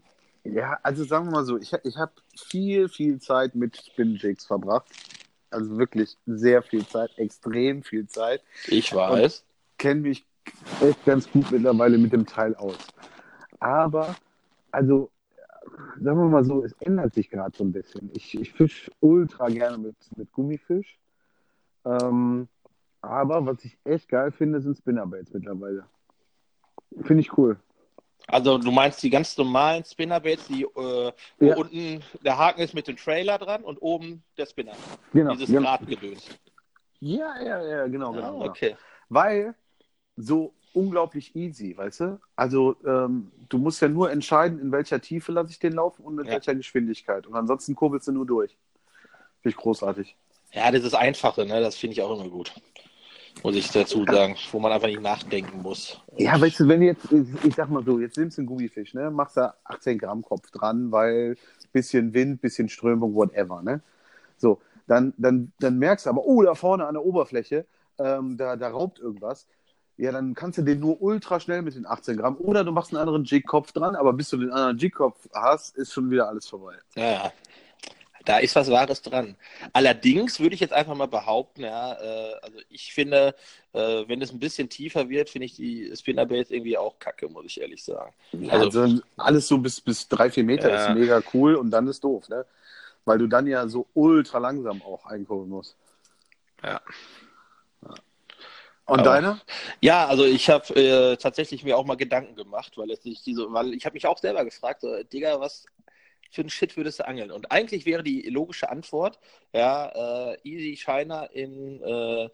[0.43, 4.45] ja, also sagen wir mal so, ich, ich habe viel, viel Zeit mit Spin Jigs
[4.45, 4.87] verbracht.
[5.51, 8.41] Also wirklich sehr viel Zeit, extrem viel Zeit.
[8.67, 9.43] Ich weiß.
[9.77, 10.25] Kenne mich
[10.81, 12.77] echt ganz gut mittlerweile mit dem Teil aus.
[13.59, 14.15] Aber,
[14.71, 15.11] also,
[15.99, 18.09] sagen wir mal so, es ändert sich gerade so ein bisschen.
[18.13, 20.97] Ich, ich fische ultra gerne mit, mit Gummifisch.
[21.85, 22.47] Ähm,
[23.01, 25.85] aber was ich echt geil finde, sind Spinnerbaits mittlerweile.
[27.03, 27.57] Finde ich cool.
[28.27, 31.11] Also du meinst die ganz normalen Spinnerbaits, die äh, wo
[31.45, 31.55] Ja.
[31.55, 34.73] unten der Haken ist mit dem Trailer dran und oben der Spinner.
[35.13, 35.33] Genau.
[35.33, 35.61] Dieses genau.
[35.63, 36.27] Drahtgedöns.
[36.99, 38.31] Ja, ja, ja, genau, Ah, genau.
[38.39, 38.45] genau.
[38.49, 38.75] okay.
[39.09, 39.55] Weil
[40.15, 42.19] so unglaublich easy, weißt du?
[42.35, 46.19] Also ähm, du musst ja nur entscheiden, in welcher Tiefe lasse ich den laufen und
[46.19, 46.33] in Ja.
[46.33, 47.27] welcher Geschwindigkeit.
[47.27, 48.51] Und ansonsten kurbelst du nur durch.
[49.41, 50.15] Finde ich großartig.
[50.53, 51.59] Ja, das ist Einfache, ne?
[51.59, 52.53] Das finde ich auch immer gut.
[53.43, 55.99] Muss ich dazu sagen, wo man einfach nicht nachdenken muss.
[56.17, 58.93] Ja, weißt du, wenn du jetzt, ich- sag mal so, jetzt nimmst du einen Gummifisch,
[58.93, 59.09] ne?
[59.09, 61.35] Machst da 18 Gramm Kopf dran, weil
[61.71, 63.81] bisschen Wind, bisschen Strömung, whatever, ne?
[64.37, 67.65] So, dann, dann, dann merkst du aber, oh, da vorne an der Oberfläche,
[67.97, 69.47] ähm, da, da raubt irgendwas.
[69.97, 72.91] Ja, dann kannst du den nur ultra schnell mit den 18 Gramm oder du machst
[72.91, 76.47] einen anderen Jig-Kopf dran, aber bis du den anderen Jig-Kopf hast, ist schon wieder alles
[76.47, 76.73] vorbei.
[76.95, 77.33] Ja, ja.
[78.25, 79.35] Da ist was Wahres dran.
[79.73, 83.35] Allerdings würde ich jetzt einfach mal behaupten, ja, äh, also ich finde,
[83.73, 87.45] äh, wenn es ein bisschen tiefer wird, finde ich die Spinnerbaits irgendwie auch kacke, muss
[87.45, 88.13] ich ehrlich sagen.
[88.49, 90.87] Also, Also- alles so bis, bis drei, vier Meter Ja.
[90.87, 92.45] ist mega cool und dann ist doof, ne?
[93.05, 95.75] Weil du dann ja so ultra langsam auch einkurbeln musst.
[96.63, 96.79] Ja.
[98.85, 99.39] Und Aber- deiner?
[99.79, 103.51] Ja, also ich habe äh, tatsächlich mir auch mal Gedanken gemacht, weil es nicht diese,
[103.53, 105.65] weil ich habe mich auch selber gefragt, so, Digga, was
[106.31, 107.29] für ein Shit würdest du angeln?
[107.31, 109.19] Und eigentlich wäre die logische Antwort,
[109.53, 112.29] ja, äh, Easy Shiner in äh,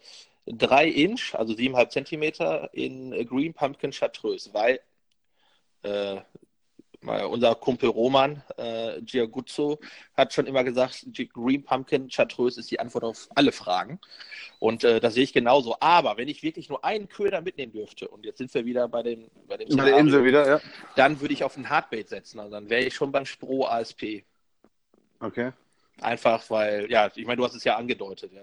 [0.46, 4.80] 3 Inch, also 7,5 Zentimeter in Green Pumpkin Chartreuse, weil
[5.82, 6.20] äh,
[7.02, 9.78] unser Kumpel Roman äh, Giaguzzo
[10.16, 14.00] hat schon immer gesagt, Green Pumpkin Chartreuse ist die Antwort auf alle Fragen.
[14.58, 15.76] Und äh, das sehe ich genauso.
[15.80, 19.02] Aber wenn ich wirklich nur einen Köder mitnehmen dürfte, und jetzt sind wir wieder bei,
[19.02, 20.60] dem, bei dem Bei der Szenario, Insel wieder, ja.
[20.96, 22.40] dann würde ich auf ein Hardbait setzen.
[22.40, 24.24] Also dann wäre ich schon beim Spro ASP.
[25.20, 25.52] Okay.
[26.00, 28.32] Einfach weil, ja, ich meine, du hast es ja angedeutet.
[28.32, 28.42] Ja.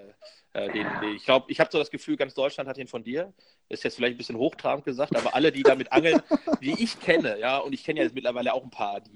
[0.62, 3.04] Äh, den, den, ich glaube, ich habe so das Gefühl, ganz Deutschland hat den von
[3.04, 3.34] dir.
[3.70, 6.22] Ist jetzt vielleicht ein bisschen hochtrabend gesagt, aber alle, die damit angeln,
[6.62, 9.12] die ich kenne, ja, und ich kenne ja jetzt mittlerweile auch ein paar, die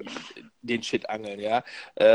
[0.62, 1.64] den Shit angeln, ja,
[1.96, 2.06] äh,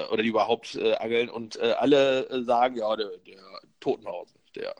[0.00, 3.40] äh, oder die überhaupt äh, angeln und äh, alle äh, sagen, ja, der, der
[3.80, 4.74] Totenhausen, der.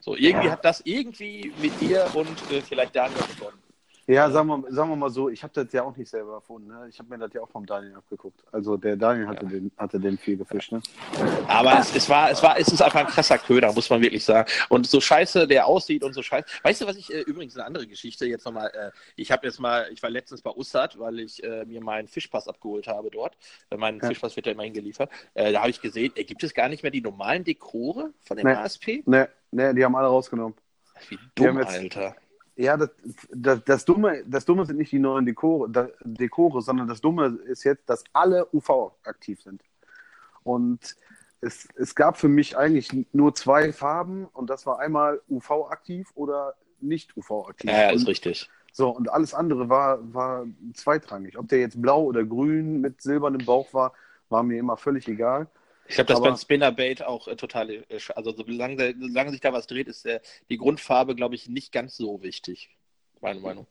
[0.00, 0.52] So, irgendwie Ja.
[0.52, 3.58] hat das irgendwie mit dir und äh, vielleicht Daniel begonnen.
[4.08, 6.68] Ja, sagen wir, sagen wir mal so, ich habe das ja auch nicht selber erfunden.
[6.68, 6.86] Ne?
[6.88, 8.40] Ich habe mir das ja auch vom Daniel abgeguckt.
[8.52, 9.50] Also der Daniel hatte, ja.
[9.50, 10.70] den, hatte den viel gefischt.
[10.70, 10.80] Ne?
[11.48, 14.24] Aber es, es, war, es, war, es ist einfach ein krasser Köder, muss man wirklich
[14.24, 14.48] sagen.
[14.68, 16.46] Und so scheiße der aussieht und so scheiße.
[16.62, 19.58] Weißt du, was ich, äh, übrigens eine andere Geschichte jetzt nochmal, äh, ich habe jetzt
[19.58, 23.36] mal, ich war letztens bei Ussat, weil ich äh, mir meinen Fischpass abgeholt habe dort.
[23.70, 24.06] Äh, mein ja.
[24.06, 25.10] Fischpass wird ja immer geliefert.
[25.34, 28.36] Äh, da habe ich gesehen, äh, gibt es gar nicht mehr die normalen Dekore von
[28.36, 28.52] dem nee.
[28.52, 29.02] ASP?
[29.04, 30.54] Nee, nee, die haben alle rausgenommen.
[31.08, 32.16] Wie dumm, jetzt, Alter.
[32.56, 32.90] Ja, das,
[33.30, 37.64] das, das, Dumme, das Dumme sind nicht die neuen Dekore, Dekore, sondern das Dumme ist
[37.64, 39.62] jetzt, dass alle UV aktiv sind.
[40.42, 40.96] Und
[41.40, 46.54] es, es gab für mich eigentlich nur zwei Farben und das war einmal UV-aktiv oder
[46.80, 47.70] nicht UV-aktiv.
[47.70, 48.50] Ja, ja ist richtig.
[48.72, 51.38] So, und alles andere war, war zweitrangig.
[51.38, 53.92] Ob der jetzt blau oder grün mit silbernem Bauch war,
[54.28, 55.48] war mir immer völlig egal.
[55.88, 59.66] Ich glaube, das beim Spinnerbait auch äh, total, äh, also solange, solange sich da was
[59.66, 60.20] dreht, ist der,
[60.50, 62.70] die Grundfarbe, glaube ich, nicht ganz so wichtig.
[63.20, 63.66] Meine Meinung.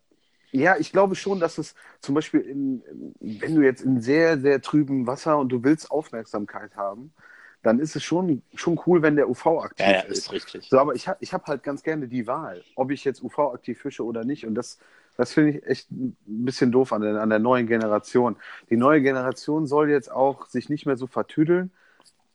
[0.51, 2.81] Ja, ich glaube schon, dass es zum Beispiel, in,
[3.19, 7.13] wenn du jetzt in sehr, sehr trübem Wasser und du willst Aufmerksamkeit haben,
[7.61, 10.19] dann ist es schon, schon cool, wenn der UV aktiv ja, ja, ist.
[10.19, 10.67] ist richtig.
[10.69, 13.39] So, aber ich habe ich hab halt ganz gerne die Wahl, ob ich jetzt UV
[13.53, 14.45] aktiv fische oder nicht.
[14.45, 14.77] Und das,
[15.17, 18.35] das finde ich echt ein bisschen doof an der, an der neuen Generation.
[18.69, 21.71] Die neue Generation soll jetzt auch sich nicht mehr so vertüdeln,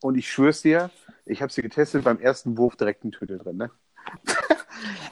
[0.02, 0.90] und ich schwör's dir,
[1.26, 3.56] ich habe sie getestet, beim ersten Wurf direkt ein Tüdel drin.
[3.56, 3.70] Ne?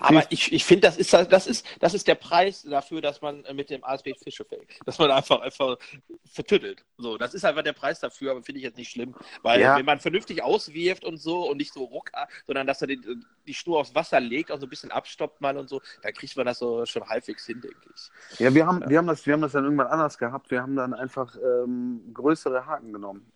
[0.01, 3.45] Aber ich, ich finde, das ist, das, ist, das ist der Preis dafür, dass man
[3.55, 4.65] mit dem ASB Fische fängt.
[4.87, 5.77] Dass man einfach, einfach
[6.25, 6.85] vertüttelt.
[6.97, 9.15] So, das ist einfach der Preis dafür, aber finde ich jetzt nicht schlimm.
[9.43, 9.77] Weil ja.
[9.77, 12.11] wenn man vernünftig auswirft und so und nicht so ruck,
[12.47, 13.01] sondern dass er die,
[13.47, 16.37] die Schnur aufs Wasser legt und so ein bisschen abstoppt mal und so, dann kriegt
[16.37, 18.39] man das so schon halbwegs hin, denke ich.
[18.39, 18.91] Ja, wir haben, ja.
[18.91, 20.51] Wir, haben das, wir haben das dann irgendwann anders gehabt.
[20.51, 23.31] Wir haben dann einfach ähm, größere Haken genommen.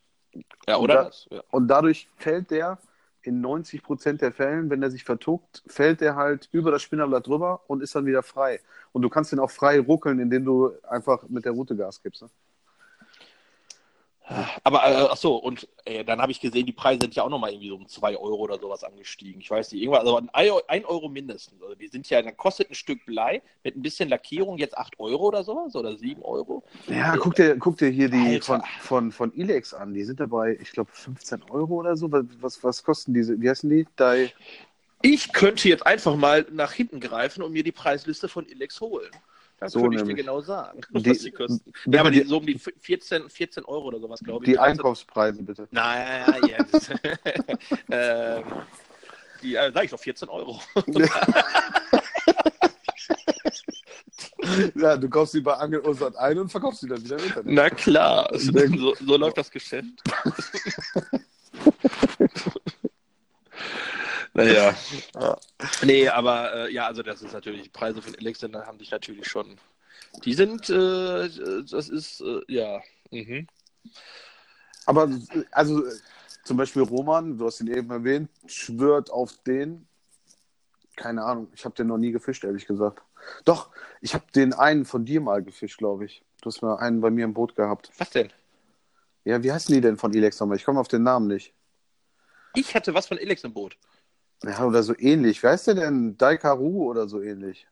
[0.68, 1.07] Ja, oder?
[1.07, 1.42] Und, da, ja.
[1.51, 2.79] und dadurch fällt der
[3.23, 7.27] in 90 Prozent der Fällen, wenn er sich vertuckt, fällt der halt über das Spinnerblatt
[7.27, 8.61] drüber und ist dann wieder frei.
[8.92, 12.23] Und du kannst den auch frei ruckeln, indem du einfach mit der Rute Gas gibst.
[12.23, 12.31] Ne?
[14.63, 17.29] Aber, äh, ach so, und äh, dann habe ich gesehen, die Preise sind ja auch
[17.29, 19.41] nochmal irgendwie so um 2 Euro oder sowas angestiegen.
[19.41, 21.61] Ich weiß nicht, irgendwas, also 1 Euro mindestens.
[21.63, 24.99] Also die sind ja, dann kostet ein Stück Blei mit ein bisschen Lackierung jetzt 8
[25.01, 26.63] Euro oder sowas oder 7 Euro.
[26.89, 29.95] Ja, guck dir, guck dir hier die von, von, von Ilex an.
[29.95, 32.11] Die sind dabei, ich glaube, 15 Euro oder so.
[32.13, 33.41] Was, was kosten diese?
[33.41, 33.87] Wie heißen die?
[33.99, 34.31] Die...
[35.03, 39.11] Ich könnte jetzt einfach mal nach hinten greifen und mir die Preisliste von Ilex holen.
[39.62, 41.72] Das so könnte ich dir genau sagen, die, was die kosten.
[41.87, 44.51] Ja, aber die, so um die 14, 14 Euro oder sowas, glaube ich.
[44.51, 45.68] Die Einkaufspreise bitte.
[45.70, 46.90] Nein, ja, das,
[47.88, 48.42] äh,
[49.40, 50.61] die, äh, sag ich doch, 14 Euro.
[54.75, 57.46] ja, du kaufst sie bei Angel Ursat ein und verkaufst sie dann wieder im Internet.
[57.46, 60.03] Na klar, so, so läuft das Geschäft.
[64.35, 64.75] Naja.
[65.14, 65.38] Ja.
[65.83, 69.29] Nee, aber äh, ja, also das ist natürlich, die Preise von Elixir haben sich natürlich
[69.29, 69.59] schon.
[70.25, 71.29] Die sind, äh,
[71.71, 72.81] das ist, äh, ja.
[73.11, 73.47] Mhm.
[74.87, 75.09] Aber
[75.51, 75.83] also
[76.45, 79.87] zum Beispiel Roman, du hast ihn eben erwähnt, schwört auf den.
[80.97, 83.03] Keine Ahnung, ich habe den noch nie gefischt, ehrlich gesagt.
[83.45, 86.23] Doch, ich habe den einen von dir mal gefischt, glaube ich.
[86.40, 87.90] Du hast mal einen bei mir im Boot gehabt.
[87.99, 88.33] Was denn?
[89.25, 90.57] Ja, wie heißen die denn von Elex nochmal?
[90.57, 91.55] Ich komme auf den Namen nicht.
[92.55, 93.77] Ich hatte was von Elex im Boot.
[94.45, 95.43] Ja, oder so ähnlich.
[95.43, 96.17] Wie heißt der denn?
[96.17, 97.67] Daikaru oder so ähnlich?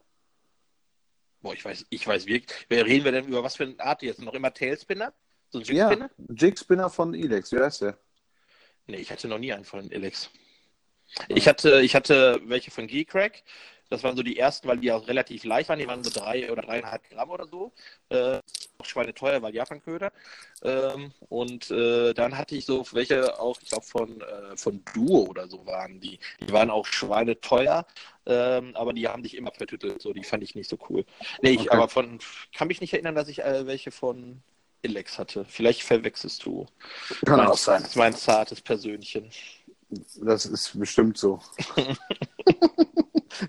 [1.42, 2.66] Boah, ich weiß, ich weiß wirklich.
[2.68, 4.20] Wer reden wir denn über was für eine Art jetzt?
[4.20, 5.12] Noch immer Tailspinner?
[5.48, 6.10] So ein Jigspinner?
[6.16, 7.50] Ja, Jigspinner von Elex.
[7.52, 7.98] Wie heißt der?
[8.86, 10.30] Nee, ich hatte noch nie einen von Elex.
[11.28, 13.42] Ich hatte, ich hatte welche von G-Crack.
[13.88, 15.78] Das waren so die ersten, weil die auch relativ leicht waren.
[15.80, 17.72] Die waren so drei oder dreieinhalb Gramm oder so.
[18.80, 20.10] Auch schweineteuer, weil Japanköder.
[20.62, 25.26] Ähm, und äh, dann hatte ich so welche auch, ich glaube, von, äh, von Duo
[25.26, 26.18] oder so waren die.
[26.40, 27.86] Die waren auch schweineteuer,
[28.24, 30.00] ähm, aber die haben dich immer vertüttelt.
[30.00, 31.04] So, die fand ich nicht so cool.
[31.42, 31.70] Nee, ich okay.
[31.70, 32.18] aber von,
[32.54, 34.42] kann mich nicht erinnern, dass ich äh, welche von
[34.82, 35.44] Elex hatte.
[35.44, 36.66] Vielleicht verwechselst du.
[37.26, 37.82] Kann mein, auch sein.
[37.82, 39.30] Das ist mein zartes Persönchen.
[40.22, 41.40] Das ist bestimmt so.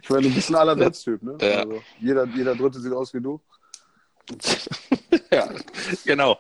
[0.01, 1.37] Ich meine, du bist ein Allerweltstyp, ne?
[1.41, 1.59] Ja.
[1.59, 3.41] Also, jeder, jeder Dritte sieht aus wie du.
[5.31, 5.49] Ja,
[6.05, 6.39] genau.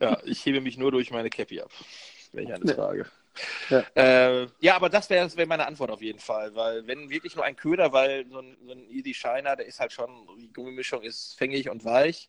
[0.00, 1.70] Ja, ich hebe mich nur durch meine Cappy ab.
[2.32, 3.06] Ich eine Frage.
[3.68, 3.84] Ja.
[3.94, 7.44] Äh, ja, aber das wäre wär meine Antwort auf jeden Fall, weil wenn wirklich nur
[7.44, 11.02] ein Köder, weil so ein, so ein Easy Shiner, der ist halt schon, die Gummimischung
[11.02, 12.28] ist fängig und weich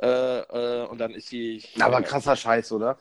[0.00, 0.06] äh,
[0.40, 1.62] äh, und dann ist die...
[1.80, 2.98] Aber krasser Scheiß, oder?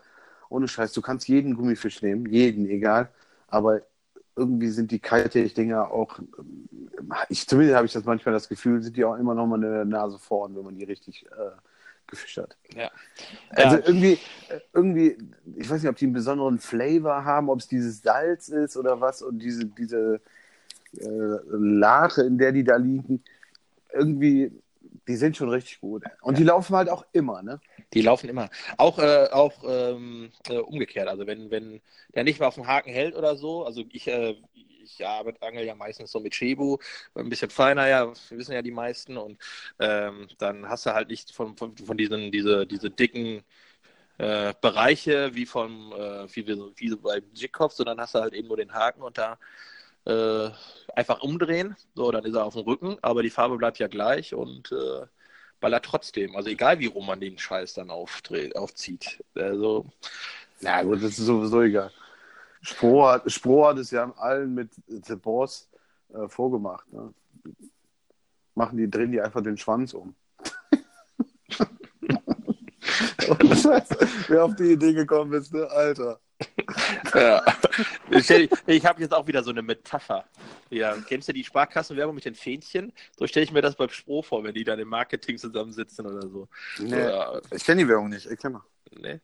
[0.50, 3.10] Ohne Scheiß, du kannst jeden Gummifisch nehmen, jeden, egal,
[3.48, 3.82] aber
[4.36, 6.20] irgendwie sind die Kaltech-Dinger auch,
[7.30, 9.86] ich, zumindest habe ich das manchmal das Gefühl, sind die auch immer noch mal eine
[9.86, 11.52] Nase vorn, wenn man die richtig äh,
[12.08, 12.58] gefischt hat.
[12.76, 12.90] Ja.
[13.50, 13.84] Also ja.
[13.86, 14.20] irgendwie,
[14.74, 15.18] irgendwie,
[15.56, 19.02] ich weiß nicht, ob die einen besonderen Flavor haben, ob es dieses Salz ist oder
[19.02, 20.22] was und diese, diese
[20.98, 23.24] äh, Lache, in der die da liegen.
[23.94, 24.52] Irgendwie
[25.08, 26.04] Die sind schon richtig gut.
[26.22, 27.60] Und die laufen halt auch immer, ne?
[27.94, 28.50] Die laufen immer.
[28.78, 31.08] Auch, äh, auch ähm, äh, umgekehrt.
[31.08, 31.82] Also wenn, wenn
[32.16, 34.36] der nicht mal auf dem Haken hält oder so, also ich, äh,
[34.84, 36.78] ich arbeite angel ja meistens so mit Shebu,
[37.16, 39.18] ein bisschen feiner, ja, wissen ja die meisten.
[39.18, 39.38] Und
[39.80, 43.44] ähm, dann hast du halt nicht von, von, von diesen diese, diese dicken
[44.18, 48.48] äh, Bereiche wie vom äh, wie, wie so bei Jigkopf, sondern hast du halt eben
[48.48, 49.38] nur den Haken und da
[50.06, 50.50] äh,
[50.96, 54.34] einfach umdrehen, so, dann ist er auf dem Rücken, aber die Farbe bleibt ja gleich
[54.34, 55.06] und äh,
[55.62, 56.36] ballert trotzdem.
[56.36, 59.24] Also egal, wie rum man den Scheiß dann aufdreht, aufzieht.
[59.36, 59.86] Also,
[60.60, 61.92] Na gut, das ist sowieso egal.
[62.62, 65.70] Spro hat, Spro hat es ja allen mit The Boss
[66.14, 66.92] äh, vorgemacht.
[66.92, 67.14] Ne?
[68.56, 70.14] Machen die, drehen die einfach den Schwanz um.
[74.28, 75.70] Wer auf die Idee gekommen ist, ne?
[75.70, 76.20] Alter.
[77.14, 77.44] Ja.
[78.68, 80.26] Ich, habe jetzt auch wieder so eine Metapher.
[80.70, 82.92] Ja, kennst du die Sparkassenwerbung mit den Fähnchen?
[83.18, 86.28] So stelle ich mir das bei Spro vor, wenn die dann im Marketing zusammensitzen oder
[86.28, 86.48] so.
[86.80, 87.40] Nee, ja.
[87.52, 88.64] Ich kenne die Werbung nicht, erklär mal.
[88.92, 89.20] Nee.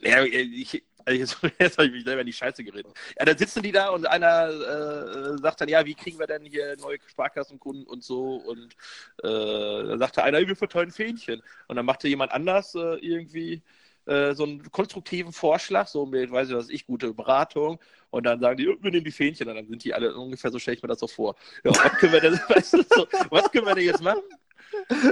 [0.00, 2.92] Ja, ich, also jetzt, jetzt habe ich mich selber in die Scheiße geredet.
[3.18, 6.44] Ja, dann sitzen die da und einer äh, sagt dann, ja, wie kriegen wir denn
[6.44, 8.34] hier neue Sparkassenkunden und so?
[8.34, 8.74] Und
[9.22, 11.42] äh, dann sagte einer, wir verteilen Fähnchen.
[11.68, 13.62] Und dann machte jemand anders äh, irgendwie
[14.06, 17.78] äh, so einen konstruktiven Vorschlag, so mit, weiß ich was ich, gute Beratung.
[18.10, 19.48] Und dann sagen die, wir nehmen die Fähnchen.
[19.48, 21.34] Und dann sind die alle ungefähr so, stelle ich mir das so vor.
[21.64, 24.22] Ja, was können wir denn, weißt du, so, was können wir denn jetzt machen?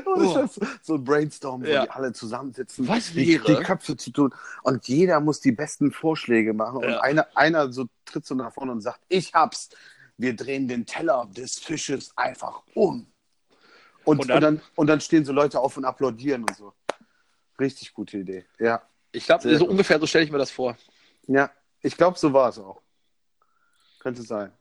[0.07, 0.47] Oh.
[0.83, 1.85] So ein Brainstorm, wo ja.
[1.85, 4.35] die alle zusammensitzen, Was die, die, Köpfe zu tun.
[4.63, 6.81] Und jeder muss die besten Vorschläge machen.
[6.83, 6.89] Ja.
[6.89, 9.71] Und einer, einer so tritt so nach vorne und sagt, ich hab's.
[10.17, 13.07] Wir drehen den Teller des Fisches einfach um.
[14.05, 16.73] Und, und, dann, und, dann, und dann stehen so Leute auf und applaudieren und so.
[17.59, 18.45] Richtig gute Idee.
[18.59, 18.83] Ja.
[19.13, 20.77] Ich glaube, so ungefähr so stelle ich mir das vor.
[21.27, 21.51] Ja,
[21.81, 22.83] ich glaube, so war es auch.
[24.01, 24.53] Könnte sein.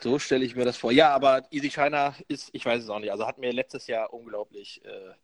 [0.00, 0.92] So stelle ich mir das vor.
[0.92, 4.12] Ja, aber Easy China ist, ich weiß es auch nicht, also hat mir letztes Jahr
[4.12, 5.14] unglaublich äh,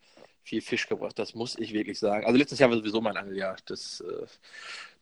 [0.42, 2.24] viel Fisch gebracht, das muss ich wirklich sagen.
[2.26, 3.56] Also letztes Jahr war sowieso mein Angeljahr.
[3.66, 4.26] Das, äh,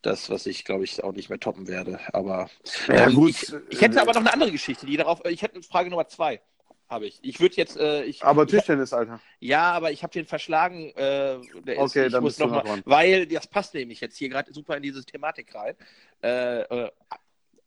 [0.02, 2.00] das was ich, glaube ich, auch nicht mehr toppen werde.
[2.12, 2.50] Aber
[2.88, 3.30] ja, ähm, gut.
[3.30, 6.40] Ich, ich, hätte aber noch eine andere Geschichte, die darauf, ich hätte Frage Nummer zwei.
[6.88, 7.18] Habe ich.
[7.22, 7.76] Ich würde jetzt.
[7.76, 9.20] Äh, ich, aber Tischtennis, Alter.
[9.40, 10.90] Ja, aber ich habe den verschlagen.
[10.96, 11.38] Äh,
[11.76, 14.82] okay, ist, dann muss noch mal, Weil das passt nämlich jetzt hier gerade super in
[14.82, 15.74] diese Thematik rein.
[16.22, 16.90] Äh, äh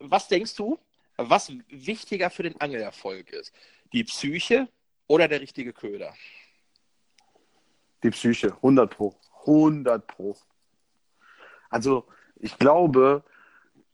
[0.04, 0.80] was denkst du,
[1.18, 3.54] was wichtiger für den Angelerfolg ist.
[3.94, 4.68] Die Psyche
[5.06, 6.14] oder der richtige Köder?
[8.02, 9.16] Die Psyche, 100 Pro.
[9.42, 10.36] 100 Pro.
[11.70, 12.08] Also,
[12.38, 13.24] ich glaube,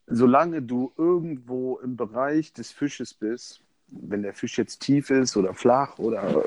[0.06, 5.54] solange du irgendwo im Bereich des Fisches bist, wenn der Fisch jetzt tief ist oder
[5.54, 6.44] flach oder,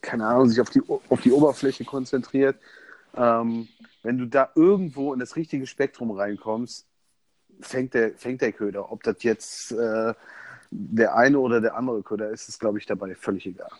[0.00, 2.56] keine Ahnung, sich auf die, auf die Oberfläche konzentriert,
[3.16, 3.68] ähm,
[4.02, 6.86] wenn du da irgendwo in das richtige Spektrum reinkommst,
[7.60, 8.90] fängt der, fängt der Köder.
[8.90, 10.14] Ob das jetzt äh,
[10.70, 13.70] der eine oder der andere Köder ist, ist, glaube ich, dabei völlig egal.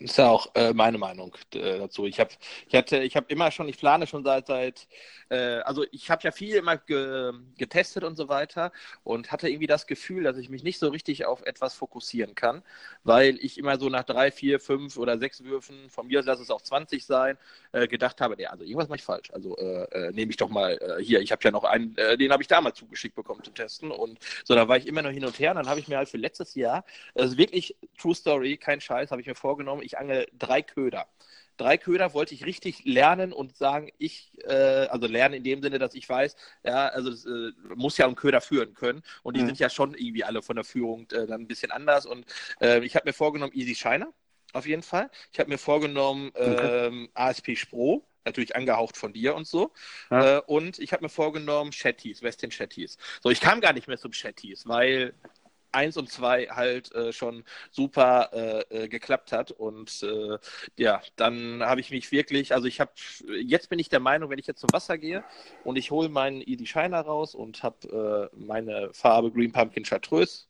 [0.00, 2.06] Ist ja auch äh, meine Meinung äh, dazu.
[2.06, 2.30] Ich habe
[2.68, 4.86] ich hatte, ich habe immer schon, ich plane schon seit, seit
[5.28, 8.70] äh, also ich habe ja viel immer ge, getestet und so weiter
[9.02, 12.62] und hatte irgendwie das Gefühl, dass ich mich nicht so richtig auf etwas fokussieren kann,
[13.02, 16.50] weil ich immer so nach drei, vier, fünf oder sechs Würfen, von mir lass es
[16.50, 17.36] auch 20 sein,
[17.72, 19.32] äh, gedacht habe, nee, also irgendwas mache ich falsch.
[19.32, 22.42] Also äh, äh, nehme ich doch mal hier, ich habe ja noch einen, den habe
[22.42, 25.38] ich damals zugeschickt bekommen zum Testen und so, da war ich immer noch hin und
[25.40, 26.84] her und dann habe ich mir halt für letztes Jahr,
[27.14, 31.06] das ist wirklich True Story, kein Scheiß, habe ich mir vorgenommen, ich angel drei Köder.
[31.56, 35.80] Drei Köder wollte ich richtig lernen und sagen, ich, äh, also lernen in dem Sinne,
[35.80, 39.42] dass ich weiß, ja, also das äh, muss ja einen Köder führen können und die
[39.42, 39.46] mhm.
[39.46, 42.26] sind ja schon irgendwie alle von der Führung äh, dann ein bisschen anders und
[42.60, 44.12] äh, ich habe mir vorgenommen, Easy Shiner
[44.52, 45.10] auf jeden Fall.
[45.32, 46.86] Ich habe mir vorgenommen, okay.
[46.86, 49.72] ähm, ASP Spro, natürlich angehaucht von dir und so.
[50.10, 50.38] Ja.
[50.38, 52.98] Äh, und ich habe mir vorgenommen, Chatties, Westin Chatties.
[53.22, 55.14] So, ich kam gar nicht mehr zum Chatties, weil
[55.72, 59.50] 1 und 2 halt äh, schon super äh, äh, geklappt hat.
[59.50, 60.38] Und äh,
[60.76, 62.92] ja, dann habe ich mich wirklich, also ich habe,
[63.42, 65.24] jetzt bin ich der Meinung, wenn ich jetzt zum Wasser gehe
[65.64, 70.46] und ich hole meinen Easy Shiner raus und habe äh, meine Farbe Green Pumpkin Chartreuse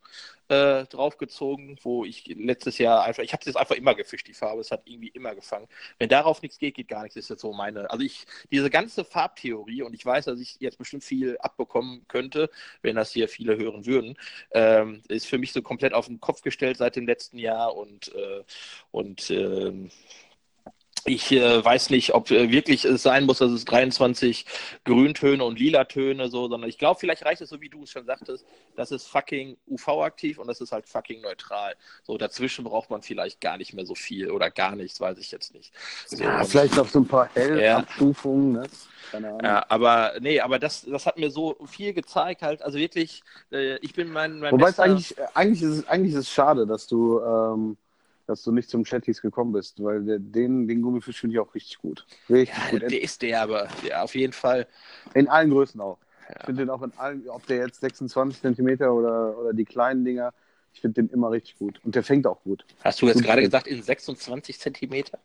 [0.48, 4.34] äh, draufgezogen, wo ich letztes Jahr einfach, ich habe es jetzt einfach immer gefischt, die
[4.34, 5.68] Farbe, es hat irgendwie immer gefangen.
[5.98, 9.04] Wenn darauf nichts geht, geht gar nichts, ist jetzt so meine, also ich, diese ganze
[9.04, 12.50] Farbtheorie und ich weiß, dass ich jetzt bestimmt viel abbekommen könnte,
[12.82, 14.16] wenn das hier viele hören würden,
[14.52, 18.14] ähm, ist für mich so komplett auf den Kopf gestellt seit dem letzten Jahr und,
[18.14, 18.42] äh,
[18.90, 19.90] und ähm,
[21.04, 24.44] ich äh, weiß nicht, ob äh, wirklich es sein muss, dass es 23
[24.84, 28.06] Grüntöne und Lilatöne so, sondern ich glaube, vielleicht reicht es so, wie du es schon
[28.06, 28.44] sagtest,
[28.76, 31.74] das ist fucking UV-aktiv und das ist halt fucking neutral.
[32.02, 35.30] So dazwischen braucht man vielleicht gar nicht mehr so viel oder gar nichts, weiß ich
[35.30, 35.72] jetzt nicht.
[36.06, 38.54] So, ja, vielleicht noch so ein paar Hellabstufungen,
[39.12, 39.20] ja.
[39.20, 39.38] ne?
[39.42, 43.76] Ja, aber nee, aber das, das hat mir so viel gezeigt, halt, also wirklich, äh,
[43.78, 46.86] ich bin mein, mein Wobei es eigentlich, eigentlich ist es eigentlich ist es schade, dass
[46.86, 47.76] du ähm,
[48.28, 51.54] dass du nicht zum Chatties gekommen bist, weil der, den, den Gummifisch finde ich auch
[51.54, 52.06] richtig gut.
[52.28, 52.82] Richtig Ja, gut.
[52.82, 54.66] der ist der, aber der auf jeden Fall.
[55.14, 55.98] In allen Größen auch.
[56.38, 60.04] Ich finde den auch in allen, ob der jetzt 26 Zentimeter oder, oder die kleinen
[60.04, 60.34] Dinger,
[60.74, 61.80] ich finde den immer richtig gut.
[61.84, 62.66] Und der fängt auch gut.
[62.84, 63.50] Hast du jetzt Gut gerade fängt.
[63.50, 65.18] gesagt, in 26 Zentimeter?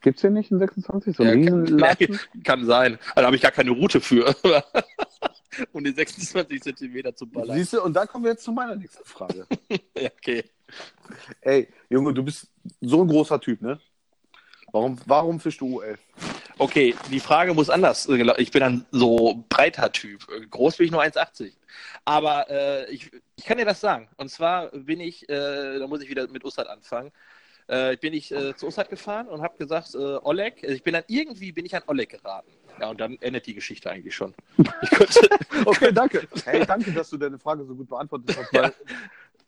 [0.00, 1.16] Gibt's den nicht in 26?
[1.16, 2.20] So Ja, kann, Latschen?
[2.44, 2.98] kann sein.
[3.16, 4.32] Also habe ich gar keine Route für.
[5.72, 7.56] um die 26 Zentimeter zu ballern.
[7.56, 9.44] Siehst du, und da kommen wir jetzt zu meiner nächsten Frage.
[9.96, 10.44] Ja, okay.
[11.40, 12.48] Ey, Junge, du bist
[12.80, 13.80] so ein großer Typ, ne?
[14.72, 15.98] Warum, warum fischst du U11?
[16.58, 18.08] Okay, die Frage muss anders.
[18.38, 20.26] Ich bin ein so breiter Typ.
[20.50, 21.52] Groß bin ich nur 1,80.
[22.04, 24.08] Aber äh, ich, ich kann dir das sagen.
[24.16, 27.12] Und zwar bin ich, äh, da muss ich wieder mit Ussat anfangen,
[27.66, 31.04] äh, bin ich äh, zu Ussat gefahren und habe gesagt, äh, Oleg, ich bin dann
[31.08, 32.50] irgendwie bin ich an Oleg geraten.
[32.80, 34.34] Ja, und dann endet die Geschichte eigentlich schon.
[34.82, 35.28] Ich konnte,
[35.64, 36.26] Okay, danke.
[36.44, 38.72] Hey, danke, dass du deine Frage so gut beantwortet hast, weil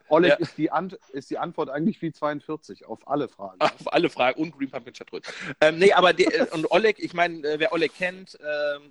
[0.08, 0.36] Oleg Ja.
[0.36, 3.60] ist, die Ant ist die Antwort eigentlich wie 42 auf alle Fragen.
[3.60, 5.24] Auf alle Fragen und Green Pumpkin Chatröd.
[5.60, 8.90] Ähm, nee, aber der, äh, und Oleg, ich meine, äh, wer Oleg kennt, ähm,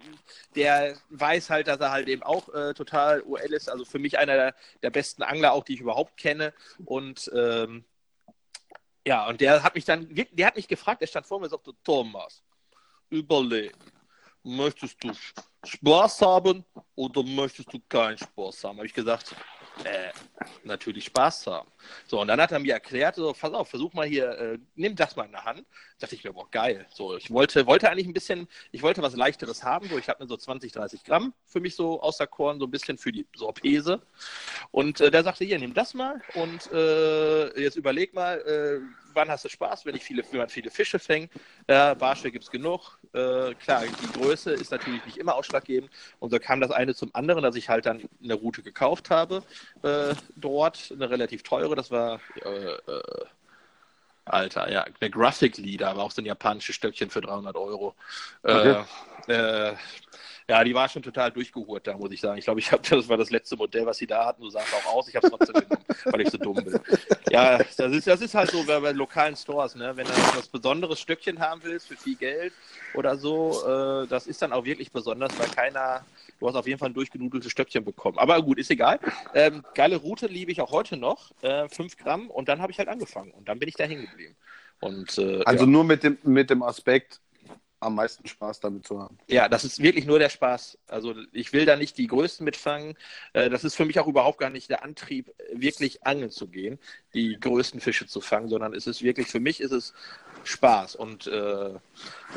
[0.56, 3.70] der weiß halt, dass er halt eben auch äh, total UL ist.
[3.70, 6.54] Also für mich einer der, der besten Angler auch, die ich überhaupt kenne.
[6.86, 7.86] Und ähm,
[9.08, 11.52] ja, und der hat mich dann, der hat mich gefragt, der stand vor mir und
[11.52, 12.44] sagte, Thomas,
[13.10, 13.74] überleg,
[14.44, 15.12] möchtest du
[15.64, 18.78] Spaß haben oder möchtest du keinen Spaß haben?
[18.78, 19.36] Habe ich gesagt,
[19.84, 20.12] äh,
[20.64, 21.70] natürlich Spaß haben.
[22.08, 24.96] So, und dann hat er mir erklärt, so, pass auf, versuch mal hier, äh, nimm
[24.96, 25.60] das mal in der Hand.
[25.60, 26.86] Da dachte ich mir, boah, geil.
[26.92, 30.24] So, ich wollte, wollte eigentlich ein bisschen, ich wollte was Leichteres haben, so, ich habe
[30.24, 33.28] mir so 20, 30 Gramm für mich so außer Korn, so ein bisschen für die
[33.36, 34.02] Sorpese.
[34.72, 39.30] Und äh, der sagte, hier, nimm das mal und äh, jetzt überleg mal, äh, wann
[39.30, 41.32] hast du Spaß, wenn ich viele, wenn man viele Fische fängt.
[41.68, 43.00] Ja, Barsche gibt es genug.
[43.14, 45.90] Äh, klar, die Größe ist natürlich nicht immer ausschlaggebend.
[46.20, 49.44] Und so kam das eine zum anderen, dass ich halt dann eine Route gekauft habe
[49.84, 51.76] äh, dort, eine relativ teure.
[51.76, 53.26] Das war äh, äh,
[54.26, 57.96] Alter, ja, eine Graphic Leader, aber auch so ein japanisches Stöckchen für 300 Euro.
[58.44, 58.84] Okay.
[60.48, 62.38] Ja, die war schon total durchgehurt da, muss ich sagen.
[62.38, 64.44] Ich glaube, ich habe das war das letzte Modell, was sie da hatten.
[64.44, 65.08] So sah es auch aus.
[65.08, 66.80] Ich habe es trotzdem genommen, weil ich so dumm bin.
[67.32, 69.92] Ja, das ist, das ist halt so bei, bei lokalen Stores, ne?
[69.96, 72.54] Wenn du was besonderes Stöckchen haben willst für viel Geld
[72.94, 76.06] oder so, äh, das ist dann auch wirklich besonders, weil keiner,
[76.40, 78.20] du hast auf jeden Fall ein durchgenudeltes Stöckchen bekommen.
[78.20, 79.00] Aber gut, ist egal.
[79.34, 82.78] Ähm, geile Route liebe ich auch heute noch, äh, 5 Gramm und dann habe ich
[82.78, 84.36] halt angefangen und dann bin ich da hängen geblieben.
[84.80, 85.72] Und äh, Also ja.
[85.72, 87.20] nur mit dem, mit dem Aspekt,
[87.86, 89.18] am meisten Spaß damit zu haben.
[89.28, 90.78] Ja, das ist wirklich nur der Spaß.
[90.88, 92.98] Also ich will da nicht die Größten mitfangen.
[93.34, 96.80] Äh, Das ist für mich auch überhaupt gar nicht der Antrieb, wirklich angeln zu gehen,
[97.14, 99.94] die größten Fische zu fangen, sondern es ist wirklich, für mich ist es
[100.44, 100.96] Spaß.
[100.96, 101.70] Und äh,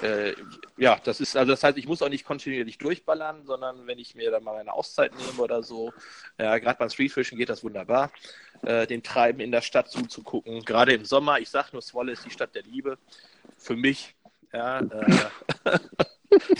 [0.03, 0.35] äh,
[0.77, 4.15] ja, das ist, also das heißt, ich muss auch nicht kontinuierlich durchballern, sondern wenn ich
[4.15, 5.93] mir dann mal eine Auszeit nehme oder so,
[6.39, 8.11] ja, gerade beim Streetfischen geht das wunderbar,
[8.63, 10.65] äh, dem Treiben in der Stadt zuzugucken.
[10.65, 12.99] Gerade im Sommer, ich sag nur, Zwolle ist die Stadt der Liebe.
[13.57, 14.15] Für mich,
[14.53, 15.79] ja, äh,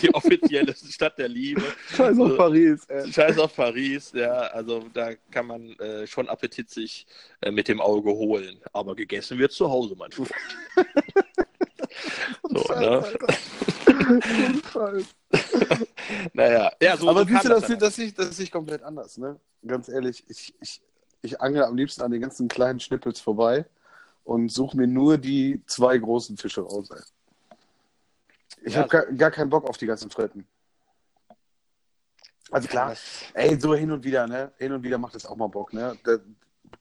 [0.01, 1.61] die offizielle Stadt der Liebe.
[1.95, 3.11] Scheiß auf Paris, ey.
[3.11, 7.05] Scheiß auf Paris, ja, also da kann man äh, schon Appetit sich
[7.41, 8.59] äh, mit dem Auge holen.
[8.73, 10.31] Aber gegessen wird zu Hause, mein Freund.
[12.43, 13.05] so, ne?
[14.73, 15.05] Scheiß.
[16.33, 19.39] Naja, ja, so, Aber so siehst du, das, das, ich, das ich komplett anders, ne?
[19.65, 20.81] Ganz ehrlich, ich, ich,
[21.21, 23.65] ich angel am liebsten an den ganzen kleinen Schnippels vorbei
[24.23, 27.01] und suche mir nur die zwei großen Fische raus, ey.
[28.63, 30.47] Ich Ja, habe gar, gar keinen Bock auf die ganzen Fritten.
[32.51, 34.51] Also klar, Das- ey, so hin und wieder, ne?
[34.57, 35.97] Hin und wieder macht es auch mal Bock, ne?
[36.03, 36.17] Da,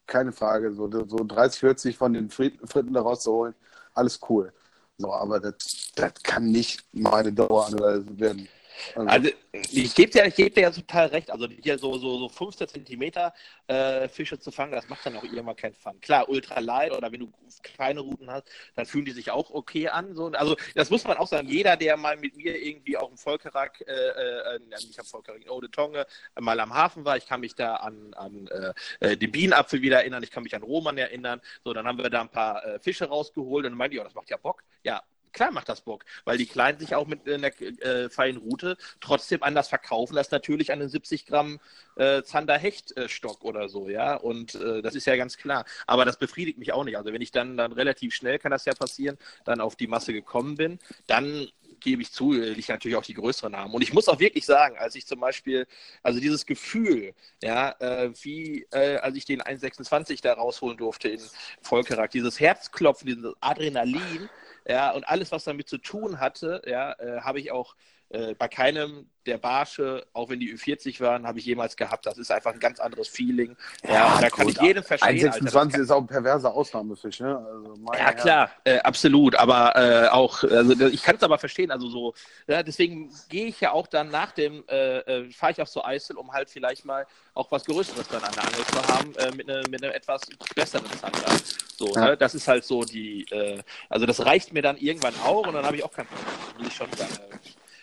[0.06, 3.54] keine Frage, so, so 30, 40 von den Frit- Fritten da rauszuholen,
[3.94, 4.52] alles cool.
[4.96, 8.48] So, aber das, das kann nicht meine Daueranreise werden.
[8.94, 11.30] Also ich gebe dir, geb dir ja total recht.
[11.30, 13.34] Also hier so, so, so 15 Zentimeter
[13.66, 16.00] äh, Fische zu fangen, das macht dann auch irgendwann keinen Fun.
[16.00, 19.88] Klar, ultra light oder wenn du kleine Routen hast, dann fühlen die sich auch okay
[19.88, 20.14] an.
[20.14, 20.26] So.
[20.28, 21.48] Also das muss man auch sagen.
[21.48, 25.50] Jeder, der mal mit mir irgendwie auf dem Volkerak, äh, äh, nicht am Volkerak, in
[25.50, 26.06] Ode Tonge,
[26.38, 29.98] mal am Hafen war, ich kann mich da an, an äh, äh, den Bienenapfel wieder
[29.98, 31.40] erinnern, ich kann mich an Roman erinnern.
[31.64, 34.04] So, dann haben wir da ein paar äh, Fische rausgeholt und dann meinte ich, oh,
[34.04, 34.62] das macht ja Bock.
[34.82, 35.02] Ja,
[35.32, 39.42] Klar macht das Bock, weil die Kleinen sich auch mit einer äh, feinen Route trotzdem
[39.42, 41.60] anders verkaufen als natürlich einen 70 Gramm
[41.96, 44.14] äh, Zander-Hecht-Stock oder so, ja.
[44.14, 45.64] Und äh, das ist ja ganz klar.
[45.86, 46.96] Aber das befriedigt mich auch nicht.
[46.96, 50.12] Also wenn ich dann, dann relativ schnell, kann das ja passieren, dann auf die Masse
[50.12, 51.48] gekommen bin, dann
[51.80, 53.72] gebe ich zu, ich natürlich auch die größeren haben.
[53.74, 55.66] Und ich muss auch wirklich sagen, als ich zum Beispiel,
[56.02, 61.20] also dieses Gefühl, ja, äh, wie äh, als ich den 1,26 da rausholen durfte in
[61.62, 64.28] Volkerak, dieses Herzklopfen, dieses Adrenalin,
[64.68, 67.74] Ja, und alles, was damit zu tun hatte, ja, äh, habe ich auch
[68.10, 72.06] äh, bei keinem der Barsche, auch wenn die Ü40 waren, habe ich jemals gehabt.
[72.06, 73.56] Das ist einfach ein ganz anderes Feeling.
[73.84, 75.30] Ja, ja da kann ich jeden verstehen.
[75.30, 77.36] 1,26 ist auch ein perverser Ausnahmefisch, ne?
[77.36, 79.36] Also ja, klar, äh, absolut.
[79.36, 81.70] Aber äh, auch, also ich kann es aber verstehen.
[81.70, 82.14] Also so,
[82.46, 85.84] ja, deswegen gehe ich ja auch dann nach dem, äh, äh fahre ich auch so
[85.84, 89.36] Eisel, um halt vielleicht mal auch was Größeres dann an der Angel zu haben, äh,
[89.36, 90.22] mit, ne, mit einem etwas
[90.54, 91.38] besseren Zander.
[91.76, 92.06] So, ja.
[92.06, 92.16] ne?
[92.16, 95.66] Das ist halt so die, äh, also das reicht mir dann irgendwann auch und dann
[95.66, 96.26] habe ich auch kein Problem.
[96.58, 97.12] Muss ich schon sagen.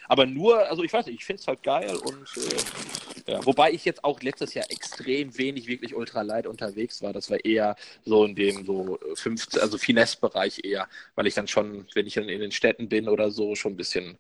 [0.08, 3.72] Aber nur, also ich weiß nicht, ich finde es halt geil und äh, ja, wobei
[3.72, 7.12] ich jetzt auch letztes Jahr extrem wenig wirklich ultralight unterwegs war.
[7.14, 11.88] Das war eher so in dem so 15, also Finesse-Bereich eher, weil ich dann schon,
[11.94, 14.18] wenn ich dann in den Städten bin oder so, schon ein bisschen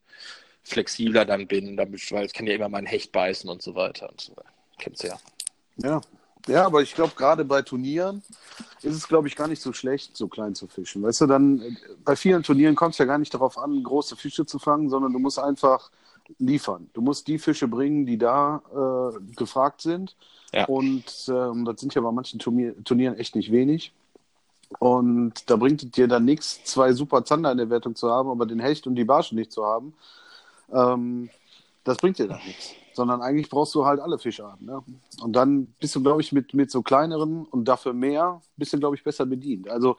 [0.63, 3.75] flexibler dann bin, damit, weil es kann ja immer mal ein Hecht beißen und so
[3.75, 4.49] weiter und so weiter.
[4.79, 5.19] Kennst du ja.
[5.77, 6.01] Ja,
[6.47, 8.21] ja, aber ich glaube, gerade bei Turnieren
[8.81, 11.01] ist es, glaube ich, gar nicht so schlecht, so klein zu fischen.
[11.01, 14.45] Weißt du, dann bei vielen Turnieren kommt es ja gar nicht darauf an, große Fische
[14.45, 15.89] zu fangen, sondern du musst einfach
[16.37, 16.89] liefern.
[16.93, 20.15] Du musst die Fische bringen, die da äh, gefragt sind.
[20.53, 20.65] Ja.
[20.65, 23.91] Und ähm, das sind ja bei manchen Turnier Turnieren echt nicht wenig.
[24.79, 28.29] Und da bringt es dir dann nichts, zwei super Zander in der Wertung zu haben,
[28.29, 29.93] aber den Hecht und die Barsche nicht zu haben.
[30.71, 31.29] Ähm,
[31.83, 34.65] das bringt dir dann nichts sondern eigentlich brauchst du halt alle Fischarten.
[34.65, 34.83] Ne?
[35.21, 38.79] Und dann bist du, glaube ich, mit, mit so kleineren und dafür mehr, bist du,
[38.79, 39.69] glaube ich, besser bedient.
[39.69, 39.97] Also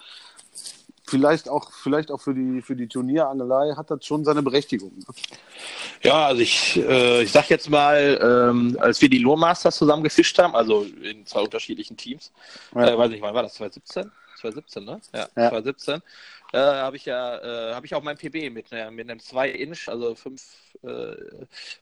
[1.06, 4.92] vielleicht auch, vielleicht auch für die, für die Turnierangelei hat das schon seine Berechtigung.
[4.96, 5.04] Ne?
[6.02, 10.02] Ja, also ich, äh, ich sag jetzt mal, ähm, als wir die Lure Masters zusammen
[10.02, 12.32] gefischt haben, also in zwei unterschiedlichen Teams,
[12.74, 12.88] ja.
[12.88, 13.54] äh, weiß ich, wann war das?
[13.54, 14.10] 2017?
[14.36, 15.00] 2017, ne?
[15.12, 15.48] Ja, ja.
[15.50, 16.02] 2017
[16.52, 17.38] äh, habe ich ja,
[17.70, 20.42] äh, habe ich auch mein PB mit, äh, mit einem 2-Inch, also 5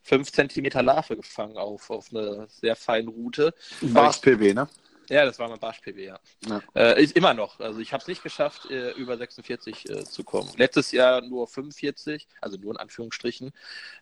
[0.03, 3.53] 5 cm Larve gefangen auf, auf eine sehr feine Route.
[3.83, 4.69] Bars PB, ne?
[5.11, 6.19] Ja, das war mein Barsch-PB, ja.
[6.47, 6.63] ja.
[6.75, 7.61] Äh, ist immer noch.
[7.61, 10.51] Also ich habe es nicht geschafft, äh, über 46 äh, zu kommen.
[10.57, 13.53] Letztes Jahr nur 45, also nur in Anführungsstrichen.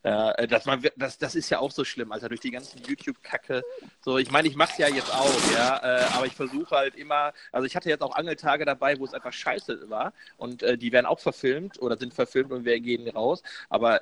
[0.02, 3.62] Äh, das, man, das, das ist ja auch so schlimm, Alter, durch die ganzen YouTube-Kacke.
[4.00, 6.94] So, ich meine, ich mache es ja jetzt auch, ja, äh, aber ich versuche halt
[6.94, 10.78] immer, also ich hatte jetzt auch Angeltage dabei, wo es einfach scheiße war und äh,
[10.78, 13.42] die werden auch verfilmt oder sind verfilmt und wir gehen raus.
[13.68, 14.00] Aber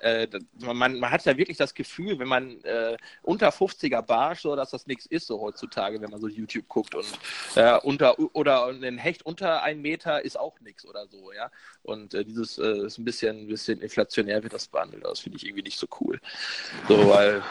[0.58, 2.58] man, man hat ja wirklich das Gefühl, wenn man
[3.22, 6.89] unter 50er Barsch, so dass das nichts ist, so heutzutage, wenn man so YouTube guckt
[6.90, 11.32] geguckt und äh, unter oder ein Hecht unter einem Meter ist auch nichts oder so,
[11.32, 11.50] ja.
[11.82, 15.04] Und äh, dieses äh, ist ein bisschen, ein bisschen inflationär wird das behandelt.
[15.04, 16.20] Das finde ich irgendwie nicht so cool.
[16.88, 17.42] So, weil.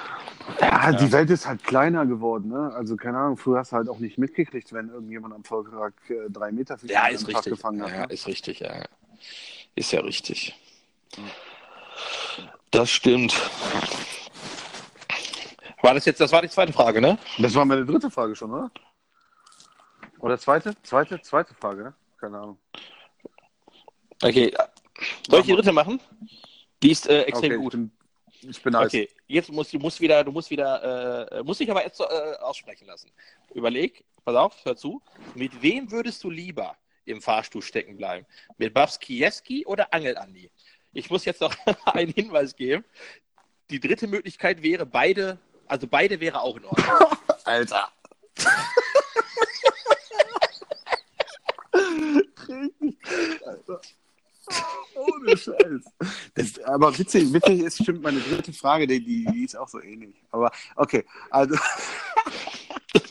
[0.60, 2.72] Ja, ja, die Welt ist halt kleiner geworden, ne?
[2.74, 6.30] Also keine Ahnung, früher hast du halt auch nicht mitgekriegt, wenn irgendjemand am Volkertag äh,
[6.30, 7.54] drei Meter Fisch ja, ist richtig.
[7.54, 7.92] gefangen hat.
[7.92, 8.14] Ja, ne?
[8.14, 8.84] ist richtig, ja.
[9.76, 10.56] Ist ja richtig.
[12.72, 13.34] Das stimmt.
[15.82, 17.18] War das jetzt, das war die zweite Frage, ne?
[17.38, 18.70] Das war meine dritte Frage schon, oder?
[20.20, 20.76] Oder zweite?
[20.84, 21.94] Zweite, zweite Frage, ne?
[22.20, 22.60] Keine Ahnung.
[24.22, 24.54] Okay.
[25.30, 26.02] Soll ich die dritte machen?
[26.84, 27.74] Die ist äh, extrem okay, gut.
[28.42, 31.72] Ich bin, bin Okay, jetzt musst du musst wieder, du musst wieder, äh, musst dich
[31.72, 32.04] aber jetzt äh,
[32.40, 33.12] aussprechen lassen.
[33.54, 35.02] Überleg, pass auf, hör zu.
[35.36, 38.26] Mit wem würdest du lieber im Fahrstuhl stecken bleiben?
[38.58, 40.52] Mit Babs Kieski oder Angel Andi?
[40.94, 41.54] Ich muss jetzt noch
[41.86, 42.84] einen Hinweis geben.
[43.70, 47.00] Die dritte Möglichkeit wäre beide, also beide wäre auch in Ordnung.
[47.46, 47.92] Alter.
[54.96, 55.86] Ohne Scheiß.
[56.34, 60.16] Das, aber witzig, witzig ist, stimmt, meine dritte Frage, die, die ist auch so ähnlich.
[60.32, 61.56] Aber okay, also.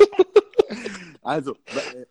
[1.23, 2.07] also, äh,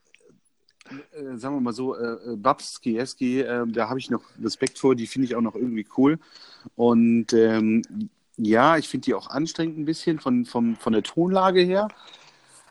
[1.18, 4.96] äh, sagen wir mal so, äh, Babs Kieski, äh, da habe ich noch Respekt vor,
[4.96, 6.20] die finde ich auch noch irgendwie cool.
[6.76, 7.82] Und ähm,
[8.38, 11.88] ja, ich finde die auch anstrengend ein bisschen von, von, von der Tonlage her.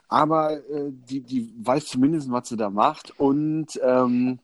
[0.08, 3.18] Aber äh, die, die weiß zumindest, was sie da macht.
[3.18, 4.38] Und ähm,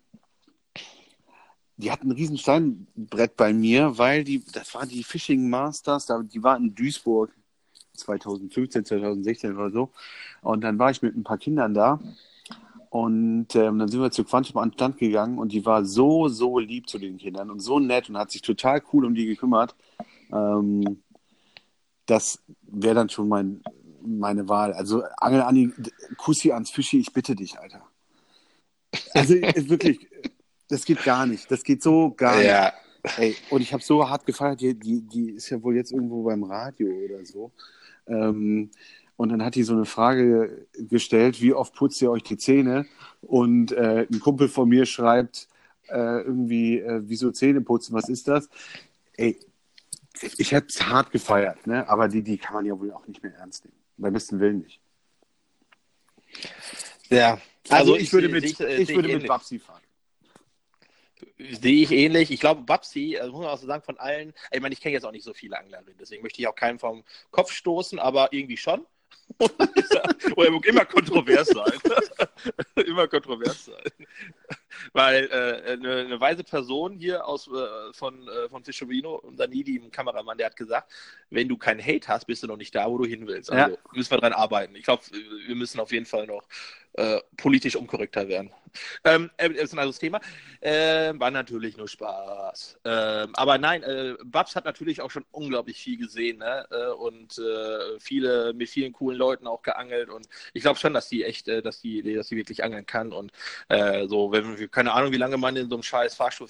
[1.77, 6.43] die hat ein riesen Steinbrett bei mir, weil die, das war die Fishing Masters, die
[6.43, 7.35] war in Duisburg
[7.95, 9.91] 2015, 2016 oder so.
[10.43, 12.01] Und dann war ich mit ein paar Kindern da.
[12.91, 16.29] Und ähm, dann sind wir zu Quantum an den Stand gegangen und die war so,
[16.29, 19.25] so lieb zu den Kindern und so nett und hat sich total cool um die
[19.25, 19.75] gekümmert.
[20.31, 21.03] Ähm,
[22.05, 23.63] das wäre dann schon mein,
[24.05, 24.73] meine Wahl.
[24.73, 25.73] Also Angel Anni,
[26.17, 27.83] Kussi ans Fischi, ich bitte dich, Alter.
[29.15, 30.07] Also wirklich,
[30.69, 31.51] das geht gar nicht.
[31.51, 32.73] Das geht so gar ja.
[33.05, 33.19] nicht.
[33.19, 36.23] Ey, und ich habe so hart gefeiert, die, die, die ist ja wohl jetzt irgendwo
[36.23, 37.51] beim Radio oder so.
[38.07, 38.71] Ähm,
[39.17, 42.87] und dann hat die so eine Frage gestellt, wie oft putzt ihr euch die Zähne?
[43.21, 45.49] Und äh, ein Kumpel von mir schreibt
[45.89, 48.49] äh, irgendwie, äh, wieso Zähne putzen, was ist das?
[49.17, 49.39] Ey,
[50.39, 51.89] ich hätte es hart gefeiert, ne?
[51.89, 53.77] aber die, die kann man ja wohl auch nicht mehr ernst nehmen.
[53.97, 54.81] Beim besten Willen nicht.
[57.11, 59.83] Ja, also, also ich, ich, würde mit, ich, ich würde mit Babsi fahren.
[61.39, 62.31] Sehe ich ähnlich.
[62.31, 64.95] Ich glaube, Babsi, also muss man auch so sagen, von allen, ich meine, ich kenne
[64.95, 68.33] jetzt auch nicht so viele Anglerinnen, deswegen möchte ich auch keinen vom Kopf stoßen, aber
[68.33, 68.87] irgendwie schon.
[69.39, 71.79] Oder er muss immer kontrovers sein.
[72.87, 74.09] immer kontrovers sein.
[74.93, 79.81] Weil äh, eine, eine, weise Person hier aus, äh, von, äh, von Fischerino, unser Nidi,
[79.91, 80.93] Kameramann, der hat gesagt,
[81.31, 83.51] wenn du keinen Hate hast, bist du noch nicht da, wo du hin willst.
[83.51, 83.79] Also ja.
[83.93, 84.75] müssen wir dran arbeiten.
[84.77, 85.03] Ich glaube,
[85.47, 86.45] wir müssen auf jeden Fall noch
[86.95, 88.51] äh, politisch unkorrekter werden.
[89.05, 90.21] Ähm, äh, das ist ein anderes Thema.
[90.61, 92.81] Äh, war natürlich nur Spaß.
[92.85, 96.67] Ähm, aber nein, äh, Babs hat natürlich auch schon unglaublich viel gesehen ne?
[96.71, 101.09] Äh, und äh, viele mit vielen coolen Leuten auch geangelt und ich glaube schon, dass
[101.09, 103.33] die echt, äh, dass die, dass die wirklich angeln kann und
[104.07, 106.49] so, wenn keine Ahnung, wie lange man in so einem scheiß Fahrstuhl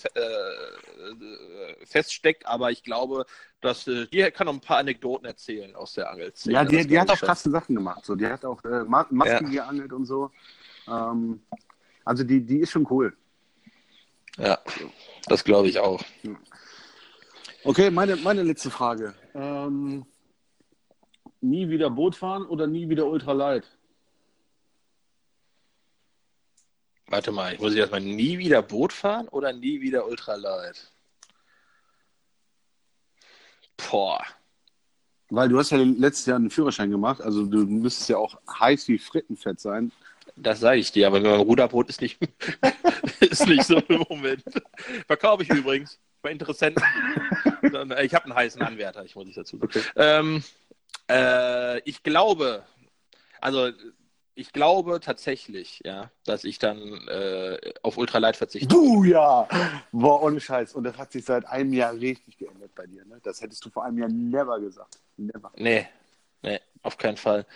[1.85, 3.27] feststeckt, aber ich glaube,
[3.61, 6.55] dass die kann noch ein paar Anekdoten erzählen aus der Angelszene.
[6.55, 8.05] Ja, die, die hat auch krasse Sachen gemacht.
[8.05, 9.65] So, die hat auch Masken ja.
[9.65, 10.31] geangelt und so.
[10.89, 11.43] Ähm,
[12.05, 13.17] also die, die ist schon cool.
[14.39, 14.59] Ja,
[15.27, 16.03] das glaube ich auch.
[17.65, 19.15] Okay, meine, meine letzte Frage.
[19.35, 20.05] Ähm,
[21.41, 23.65] nie wieder Boot fahren oder nie wieder Ultralight?
[27.13, 30.91] Warte mal, ich muss erstmal nie wieder Boot fahren oder nie wieder Ultralight?
[33.77, 34.25] Boah.
[35.29, 38.89] Weil du hast ja letztes Jahr einen Führerschein gemacht, also du müsstest ja auch heiß
[38.89, 39.93] wie Frittenfett sein.
[40.37, 42.19] Das sage ich dir, aber meinem Ruderboot ist nicht,
[43.21, 44.43] ist nicht so im Moment.
[45.07, 46.83] Verkaufe ich übrigens bei Interessenten.
[47.63, 49.65] Äh, ich habe einen heißen Anwärter, ich muss ich dazu sagen.
[49.71, 49.83] Okay.
[49.97, 50.43] Ähm,
[51.11, 52.65] äh, ich glaube,
[53.43, 53.71] also
[54.35, 56.79] ich glaube tatsächlich, ja, dass ich dann
[57.09, 58.69] äh, auf Ultralight verzichte.
[58.69, 59.47] Du ja!
[59.93, 60.75] Boah, ohne Scheiß.
[60.75, 63.21] Und das hat sich seit einem Jahr richtig geändert bei dir, ne?
[63.23, 64.99] Das hättest du vor einem Jahr never gesagt.
[65.17, 65.53] Never.
[65.57, 65.87] Nee,
[66.43, 67.47] nee, auf keinen Fall.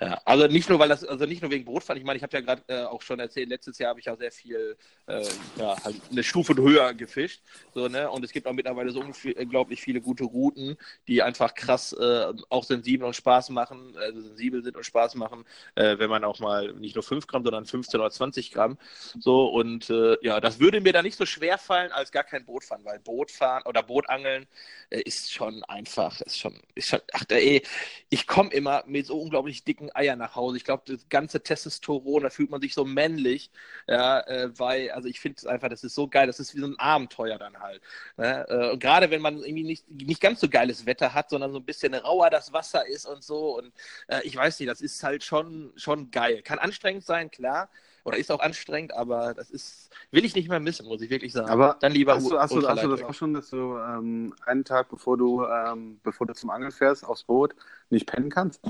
[0.00, 1.96] Ja, also nicht nur, weil das, also nicht nur wegen Brotfahren.
[1.96, 4.16] Ich meine, ich habe ja gerade äh, auch schon erzählt, letztes Jahr habe ich ja
[4.16, 4.76] sehr viel,
[5.06, 5.24] äh,
[5.56, 7.40] ja, halt eine Stufe höher gefischt.
[7.72, 8.10] So, ne?
[8.10, 10.76] Und es gibt auch mittlerweile so unglaublich viele gute Routen,
[11.06, 15.44] die einfach krass äh, auch sensibel und Spaß machen, also sensibel sind und Spaß machen,
[15.76, 18.78] äh, wenn man auch mal nicht nur 5 Gramm, sondern 15 oder 20 Gramm.
[19.20, 22.44] So, und äh, ja, das würde mir da nicht so schwer fallen, als gar kein
[22.44, 24.48] Boot fahren, weil Bootfahren oder Bootangeln
[24.90, 27.62] äh, ist schon einfach, ist schon, ist schon, ach, ey,
[28.10, 30.56] ich komme immer mit so unglaublich dicken Eier nach Hause.
[30.56, 33.50] Ich glaube, das ganze Testosteron, da fühlt man sich so männlich,
[33.86, 36.60] ja, äh, weil, also ich finde es einfach, das ist so geil, das ist wie
[36.60, 37.82] so ein Abenteuer dann halt.
[38.16, 38.46] Ne?
[38.48, 41.58] Äh, und gerade wenn man irgendwie nicht, nicht ganz so geiles Wetter hat, sondern so
[41.58, 43.72] ein bisschen rauer das Wasser ist und so und
[44.08, 46.42] äh, ich weiß nicht, das ist halt schon, schon geil.
[46.42, 47.68] Kann anstrengend sein, klar,
[48.04, 51.32] oder ist auch anstrengend, aber das ist, will ich nicht mehr missen, muss ich wirklich
[51.32, 51.48] sagen.
[51.48, 54.34] Aber dann lieber hast du, hast du, hast du das auch schon, dass du ähm,
[54.44, 57.54] einen Tag bevor du, ähm, bevor du zum Angeln fährst, aufs Boot
[57.90, 58.60] nicht pennen kannst?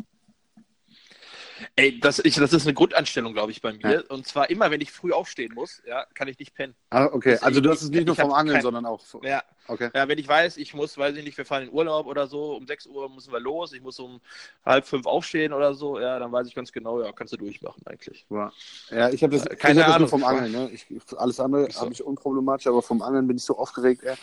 [1.75, 3.81] Ey, das, ich, das ist eine Grundanstellung, glaube ich, bei mir.
[3.81, 4.01] Ja.
[4.09, 6.75] Und zwar immer, wenn ich früh aufstehen muss, ja, kann ich nicht pennen.
[6.91, 7.39] Ah, okay.
[7.41, 9.01] also du hast es nicht nur vom Angeln, kein, sondern auch.
[9.01, 9.43] Vom, ja.
[9.69, 9.89] Okay.
[9.95, 12.57] Ja, wenn ich weiß, ich muss, weiß ich nicht, wir fahren in Urlaub oder so,
[12.57, 14.21] um 6 Uhr müssen wir los, ich muss um
[14.67, 17.81] halb fünf aufstehen oder so, ja, dann weiß ich ganz genau, ja, kannst du durchmachen
[17.87, 18.27] eigentlich.
[18.29, 18.53] Ja,
[18.91, 20.71] ja ich habe das, äh, keine ich hab Ahnung, vom Angeln, ne?
[20.73, 21.81] Ich, alles andere so.
[21.81, 24.17] habe ich unproblematisch, aber vom Angeln bin ich so aufgeregt, ey.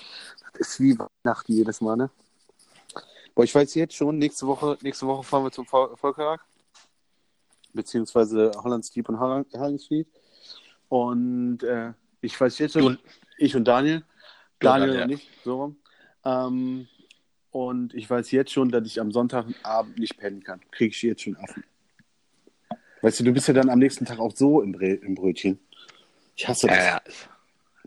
[0.54, 2.12] Das ist wie Weihnachten jedes Mal, ne?
[3.34, 6.42] Boah, ich weiß jetzt schon, nächste Woche, nächste Woche fahren wir zum Volkerag
[7.74, 10.08] beziehungsweise Holland Deep und Hagen Street.
[10.90, 12.98] Und äh, ich weiß jetzt schon,
[13.38, 14.04] ich und Daniel,
[14.60, 15.04] Daniel ja.
[15.04, 15.78] und ich, so rum.
[16.26, 16.88] Ähm,
[17.52, 20.62] und ich weiß jetzt schon, dass ich am Sonntagabend nicht pennen kann.
[20.72, 21.64] Kriege ich jetzt schon Affen.
[23.02, 25.60] Weißt du, du bist ja dann am nächsten Tag auch so im, Brä im Brötchen.
[26.36, 26.78] Ich hasse das.
[26.78, 27.02] Ja, ja.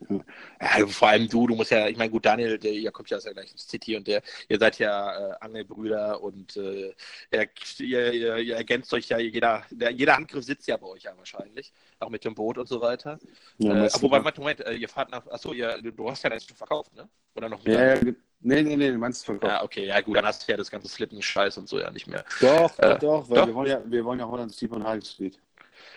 [0.09, 3.17] Ja, vor allem du, du musst ja, ich meine, gut, Daniel, der, ihr kommt ja
[3.17, 6.95] aus der gleichen City und der, ihr seid ja äh, Angelbrüder und äh,
[7.31, 11.17] ihr, ihr, ihr, ergänzt euch ja, jeder, der, jeder Handgriff sitzt ja bei euch ja
[11.17, 13.19] wahrscheinlich, auch mit dem Boot und so weiter.
[13.59, 16.45] Ja, äh, wobei, Moment, Moment, äh, ihr fahrt nach, achso, ihr, du hast ja das
[16.45, 17.09] schon verkauft, ne?
[17.35, 17.97] Oder noch mehr?
[17.97, 19.53] Ja, ja, nee, nee, nee, du meinst verkauft.
[19.53, 22.07] Ja, okay, ja gut, dann hast du ja das ganze Slitten-Scheiß und so ja nicht
[22.07, 22.25] mehr.
[22.41, 23.47] Doch, doch, äh, doch, weil doch?
[23.47, 25.39] Wir, wollen ja, wir wollen ja Holland Steep und High Street.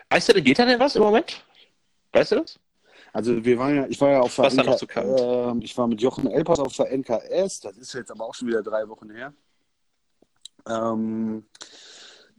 [0.09, 1.43] Weißt du geht da denn was im Moment?
[2.13, 2.59] Weißt du das?
[3.15, 6.27] Also wir waren ja, ich war ja auf der NK, äh, ich war mit Jochen
[6.27, 9.33] Elpers auf der NKS, das ist jetzt aber auch schon wieder drei Wochen her.
[10.67, 11.45] Ähm,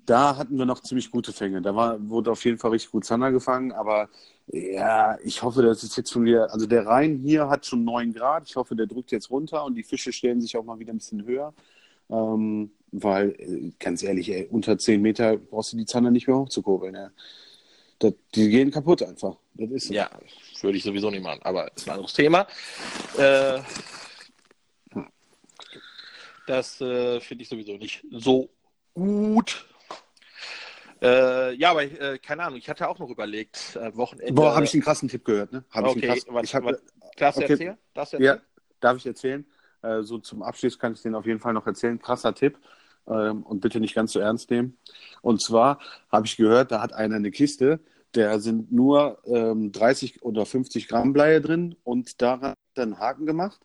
[0.04, 1.62] da hatten wir noch ziemlich gute Fänge.
[1.62, 4.10] Da war, wurde auf jeden Fall richtig gut Zander gefangen, aber
[4.48, 8.12] ja, ich hoffe, das ist jetzt schon wieder, also der Rhein hier hat schon 9
[8.12, 10.92] Grad, ich hoffe, der drückt jetzt runter und die Fische stellen sich auch mal wieder
[10.92, 11.54] ein bisschen höher.
[12.10, 16.36] Ähm, weil, äh, ganz ehrlich, ey, unter 10 Meter brauchst du die Zander nicht mehr
[16.36, 16.94] hochzukurbeln.
[16.94, 17.10] Ja.
[17.98, 19.36] Das, die gehen kaputt einfach.
[19.54, 19.94] Das ist so.
[19.94, 20.10] Ja,
[20.60, 22.46] würde ich sowieso nicht machen, aber ist ein anderes Thema.
[23.16, 23.60] Äh,
[26.46, 28.50] das äh, finde ich sowieso nicht so
[28.94, 29.66] gut.
[31.02, 34.32] Äh, ja, aber äh, keine Ahnung, ich hatte auch noch überlegt, äh, Wochenende.
[34.32, 35.64] Boah, habe ich einen krassen Tipp gehört, ne?
[35.70, 36.82] Hab okay, ich, was, ich hab, was,
[37.16, 37.52] Darfst du Okay.
[37.52, 37.78] erzählen?
[37.94, 38.46] Darfst du Ja, erzählen?
[38.80, 39.46] darf ich erzählen?
[39.82, 41.98] Äh, so zum Abschluss kann ich den auf jeden Fall noch erzählen.
[42.00, 42.58] Krasser Tipp.
[43.08, 44.76] Ähm, und bitte nicht ganz so ernst nehmen.
[45.22, 45.78] Und zwar
[46.10, 47.80] habe ich gehört, da hat einer eine Kiste,
[48.12, 52.98] da sind nur ähm, 30 oder 50 Gramm Bleie drin und daran hat er einen
[52.98, 53.60] Haken gemacht.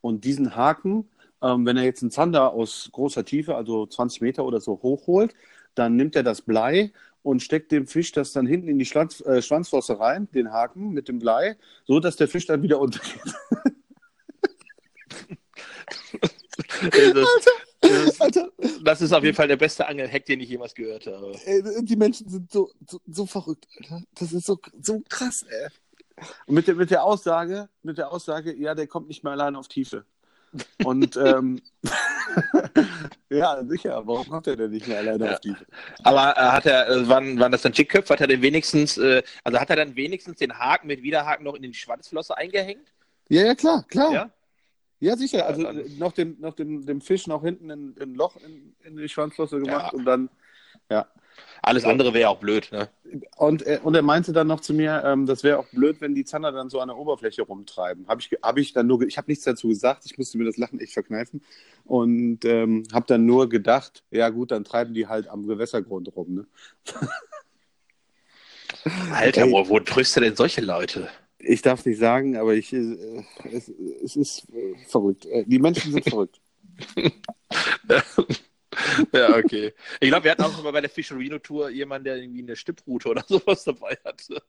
[0.00, 1.08] Und diesen Haken,
[1.42, 5.34] ähm, wenn er jetzt einen Zander aus großer Tiefe, also 20 Meter oder so hochholt,
[5.74, 6.92] dann nimmt er das Blei
[7.22, 10.90] und steckt dem Fisch das dann hinten in die Schwanz, äh, Schwanzflosse rein, den Haken
[10.90, 13.34] mit dem Blei, so dass der Fisch dann wieder untergeht.
[17.80, 18.48] Das, Alter,
[18.84, 21.34] das ist auf jeden Fall der beste Angelhack, den ich jemals gehört habe.
[21.44, 24.02] ey, die Menschen sind so, so, so verrückt, Alter.
[24.14, 25.68] Das ist so, so krass, ey.
[26.46, 29.56] Und mit der, mit der Aussage, mit der Aussage, ja, der kommt nicht mehr allein
[29.56, 30.04] auf Tiefe.
[30.84, 31.60] Und ähm,
[33.30, 35.32] ja, sicher, warum kommt er denn nicht mehr alleine Ja.
[35.32, 35.66] auf Tiefe?
[36.04, 38.12] Aber äh, hat er, äh, waren, waren das dann Chickköpfe?
[38.12, 41.54] Hat er denn wenigstens, äh, also hat er dann wenigstens den Haken mit Widerhaken noch
[41.54, 42.92] in die Schwanzflosse eingehängt?
[43.28, 44.12] Ja, ja, klar, klar.
[44.12, 44.30] Ja?
[45.02, 45.46] Ja, sicher.
[45.46, 48.72] Also dann- äh, noch, den, noch dem, dem Fisch noch hinten ein, ein Loch in,
[48.84, 49.98] in die Schwanzflosse gemacht Ja.
[49.98, 50.28] und dann,
[50.88, 51.06] ja.
[51.62, 52.88] Alles andere wäre auch blöd, ne?
[53.36, 56.14] Und, er- und er meinte dann noch zu mir, ähm, das wäre auch blöd, wenn
[56.14, 58.06] die Zander dann so an der Oberfläche rumtreiben.
[58.06, 60.56] Habe ich, hab ich dann nur, ich habe nichts dazu gesagt, ich musste mir das
[60.56, 61.42] Lachen echt verkneifen
[61.84, 66.34] und ähm, habe dann nur gedacht, ja gut, dann treiben die halt am Gewässergrund rum.
[66.34, 66.46] Ne?
[69.12, 69.50] Alter, Ey.
[69.52, 71.08] wo, wo triffst du denn solche Leute?
[71.44, 75.26] Ich darf es nicht sagen, aber ich, äh, es, es ist äh, verrückt.
[75.26, 76.40] Äh, die Menschen sind verrückt.
[79.12, 79.72] ja, okay.
[80.00, 83.24] Ich glaube, wir hatten auch mal bei der Fischerino-Tour jemanden, der irgendwie eine Stipprute oder
[83.28, 84.42] sowas dabei hatte.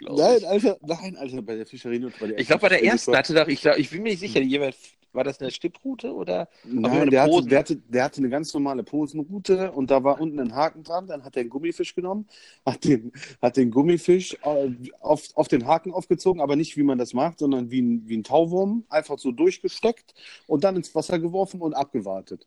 [0.00, 2.10] Nein, Alter, nein, Alter, bei der Fischerino.
[2.20, 4.10] Bei der ich glaube, bei der ersten ersten hatte doch, ich, glaub, ich bin mir
[4.10, 4.76] nicht sicher, jemand,
[5.14, 6.48] war das eine Stipprute oder?
[6.64, 10.38] Nein, der hatte, der, hatte, der hatte eine ganz normale Posenroute und da war unten
[10.40, 11.06] ein Haken dran.
[11.06, 12.26] Dann hat er einen Gummifisch genommen,
[12.66, 16.98] hat den, hat den Gummifisch äh, auf, auf den Haken aufgezogen, aber nicht wie man
[16.98, 20.14] das macht, sondern wie ein, wie ein Tauwurm, einfach so durchgesteckt
[20.46, 22.46] und dann ins Wasser geworfen und abgewartet.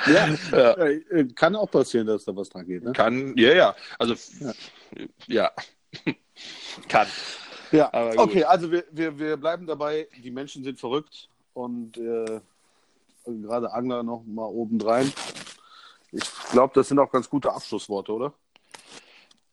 [0.06, 0.74] ja, Ja.
[0.76, 2.84] äh, kann auch passieren, dass da was dran geht.
[2.84, 2.92] Ne?
[2.92, 3.76] Kann, ja, ja.
[3.98, 4.14] Also,
[5.26, 5.50] ja.
[6.88, 7.06] Kann.
[7.74, 12.40] Ja, okay, also wir, wir, wir bleiben dabei, die Menschen sind verrückt und äh,
[13.26, 15.12] gerade Angler noch mal obendrein.
[16.12, 16.22] Ich
[16.52, 18.32] glaube, das sind auch ganz gute Abschlussworte, oder?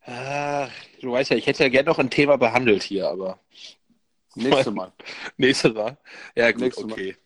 [0.06, 0.68] Ah,
[1.00, 3.40] du weißt ja, ich hätte ja gerne noch ein Thema behandelt hier, aber
[4.36, 4.92] Nächstes Mal.
[5.38, 5.98] nächstes Mal.
[6.36, 6.94] Ja, gut, Nächstes Mal.
[6.94, 7.18] okay.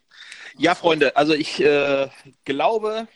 [0.57, 2.07] Ja, Freunde, also ich äh,
[2.45, 3.07] glaube,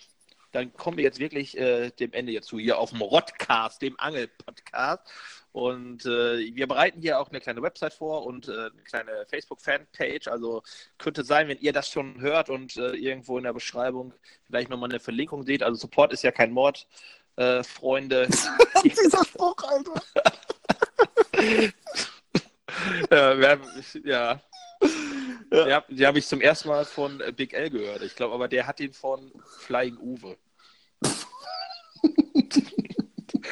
[0.51, 3.97] dann kommen wir jetzt wirklich äh, dem Ende jetzt zu, hier auf dem Rodcast, dem
[3.99, 5.07] Angel-Podcast.
[5.51, 10.27] Und äh, wir bereiten hier auch eine kleine Website vor und äh, eine kleine Facebook-Fanpage.
[10.27, 10.61] Also
[10.97, 14.13] könnte sein, wenn ihr das schon hört und äh, irgendwo in der Beschreibung
[14.45, 15.63] vielleicht nochmal eine Verlinkung seht.
[15.63, 16.87] Also Support ist ja kein Mord,
[17.37, 18.27] äh, Freunde.
[18.83, 20.03] Dieser Spruch, Alter.
[23.11, 23.63] ja, wir haben,
[24.03, 24.39] ja.
[25.51, 25.83] Ja.
[25.89, 28.03] Die habe ich zum ersten Mal von Big L gehört.
[28.03, 29.31] Ich glaube aber, der hat ihn von
[29.61, 30.37] Flying Uwe.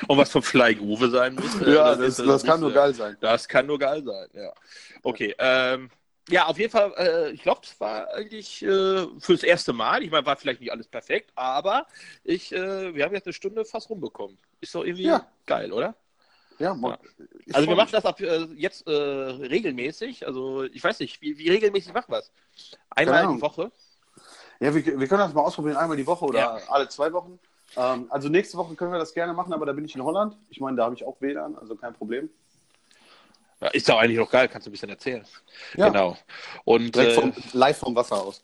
[0.07, 1.61] Und was von Flying Uwe sein muss.
[1.61, 3.17] äh, Ja, das, ist- das kann muss, nur geil sein.
[3.19, 4.53] Das kann nur geil sein, ja.
[5.03, 5.89] Okay, ähm,
[6.29, 10.03] ja, auf jeden Fall, äh, ich glaube, es war eigentlich äh, fürs erste Mal.
[10.03, 11.87] Ich meine, war vielleicht nicht alles perfekt, aber
[12.23, 14.37] ich, äh, wir haben jetzt eine Stunde fast rumbekommen.
[14.59, 15.25] Ist doch irgendwie Ja.
[15.45, 15.95] geil, oder?
[16.59, 16.97] Ja, Mann.
[17.19, 17.25] Ja.
[17.53, 20.25] Also wir machen das ab äh, jetzt äh, regelmäßig.
[20.27, 22.31] Also ich weiß nicht, wie, wie regelmäßig machen wir es?
[22.89, 23.71] Einmal die Woche?
[24.59, 26.59] Ja, wir, wir können das mal ausprobieren, einmal die Woche oder Ja.
[26.67, 27.39] alle zwei Wochen.
[27.75, 30.37] Ähm, also nächste Woche können wir das gerne machen, aber da bin ich in Holland.
[30.49, 32.29] Ich meine, da habe ich auch WLAN, also kein Problem.
[33.59, 35.25] Ja, ist doch eigentlich noch geil, kannst du ein bisschen erzählen.
[35.75, 35.89] Ja.
[35.89, 36.15] Genau.
[36.63, 38.43] Und Direkt äh, vom, live vom Wasser aus.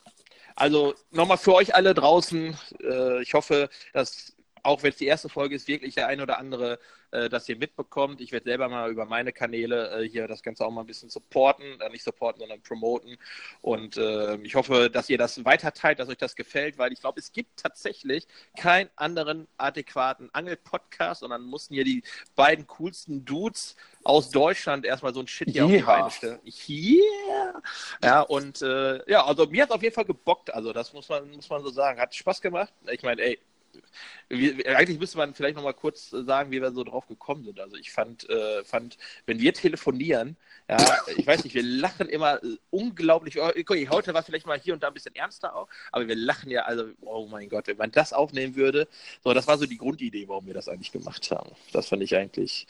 [0.56, 2.56] Also nochmal für euch alle draußen.
[2.80, 4.34] Äh, ich hoffe, dass
[4.64, 6.78] auch wenn es die erste Folge ist, wirklich der ein oder andere
[7.10, 8.20] äh, das hier mitbekommt.
[8.20, 11.10] Ich werde selber mal über meine Kanäle äh, hier das Ganze auch mal ein bisschen
[11.10, 13.16] supporten, äh, nicht supporten, sondern promoten.
[13.60, 17.20] Und äh, ich hoffe, dass ihr das weiterteilt, dass euch das gefällt, weil ich glaube,
[17.20, 18.26] es gibt tatsächlich
[18.58, 22.02] keinen anderen adäquaten Angel-Podcast und dann mussten hier die
[22.34, 25.86] beiden coolsten Dudes aus Deutschland erstmal so ein Shit hier auf die Yeah.
[25.86, 26.40] Beine stellen.
[26.68, 27.62] Yeah!
[28.02, 30.52] Ja, und äh, ja, also mir hat es auf jeden Fall gebockt.
[30.52, 32.00] Also das muss man, muss man so sagen.
[32.00, 32.72] Hat Spaß gemacht.
[32.90, 33.38] Ich meine, ey,
[34.28, 37.60] wir, eigentlich müsste man vielleicht noch mal kurz sagen, wie wir so drauf gekommen sind.
[37.60, 38.96] Also ich fand, äh, fand
[39.26, 40.36] wenn wir telefonieren,
[40.68, 43.38] ja, ich weiß nicht, wir lachen immer unglaublich.
[43.40, 46.16] Oh, okay, heute war vielleicht mal hier und da ein bisschen ernster auch, aber wir
[46.16, 48.88] lachen ja, also, oh mein Gott, wenn man das aufnehmen würde,
[49.22, 51.50] so, das war so die Grundidee, warum wir das eigentlich gemacht haben.
[51.72, 52.66] Das fand ich eigentlich,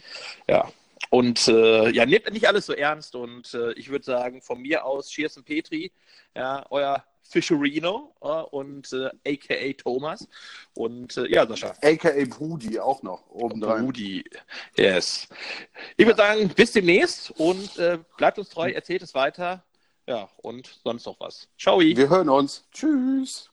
[0.48, 0.70] ja.
[1.10, 4.84] Und äh, ja, nehmt nicht alles so ernst und äh, ich würde sagen, von mir
[4.84, 5.92] aus, Cheers und Petri,
[6.34, 10.28] ja, euer Fischerino äh, und äh, aka Thomas.
[10.74, 11.74] Und äh, ja, Sascha.
[11.82, 13.84] AKA Brudi auch noch obendrein.
[13.84, 14.24] Brudi.
[14.76, 15.28] Yes.
[15.96, 19.64] Ich würde sagen, bis demnächst und äh, bleibt uns treu, erzählt es weiter.
[20.06, 21.48] Ja, und sonst noch was.
[21.58, 21.80] Ciao.
[21.80, 22.64] Wir hören uns.
[22.72, 23.50] Tschüss.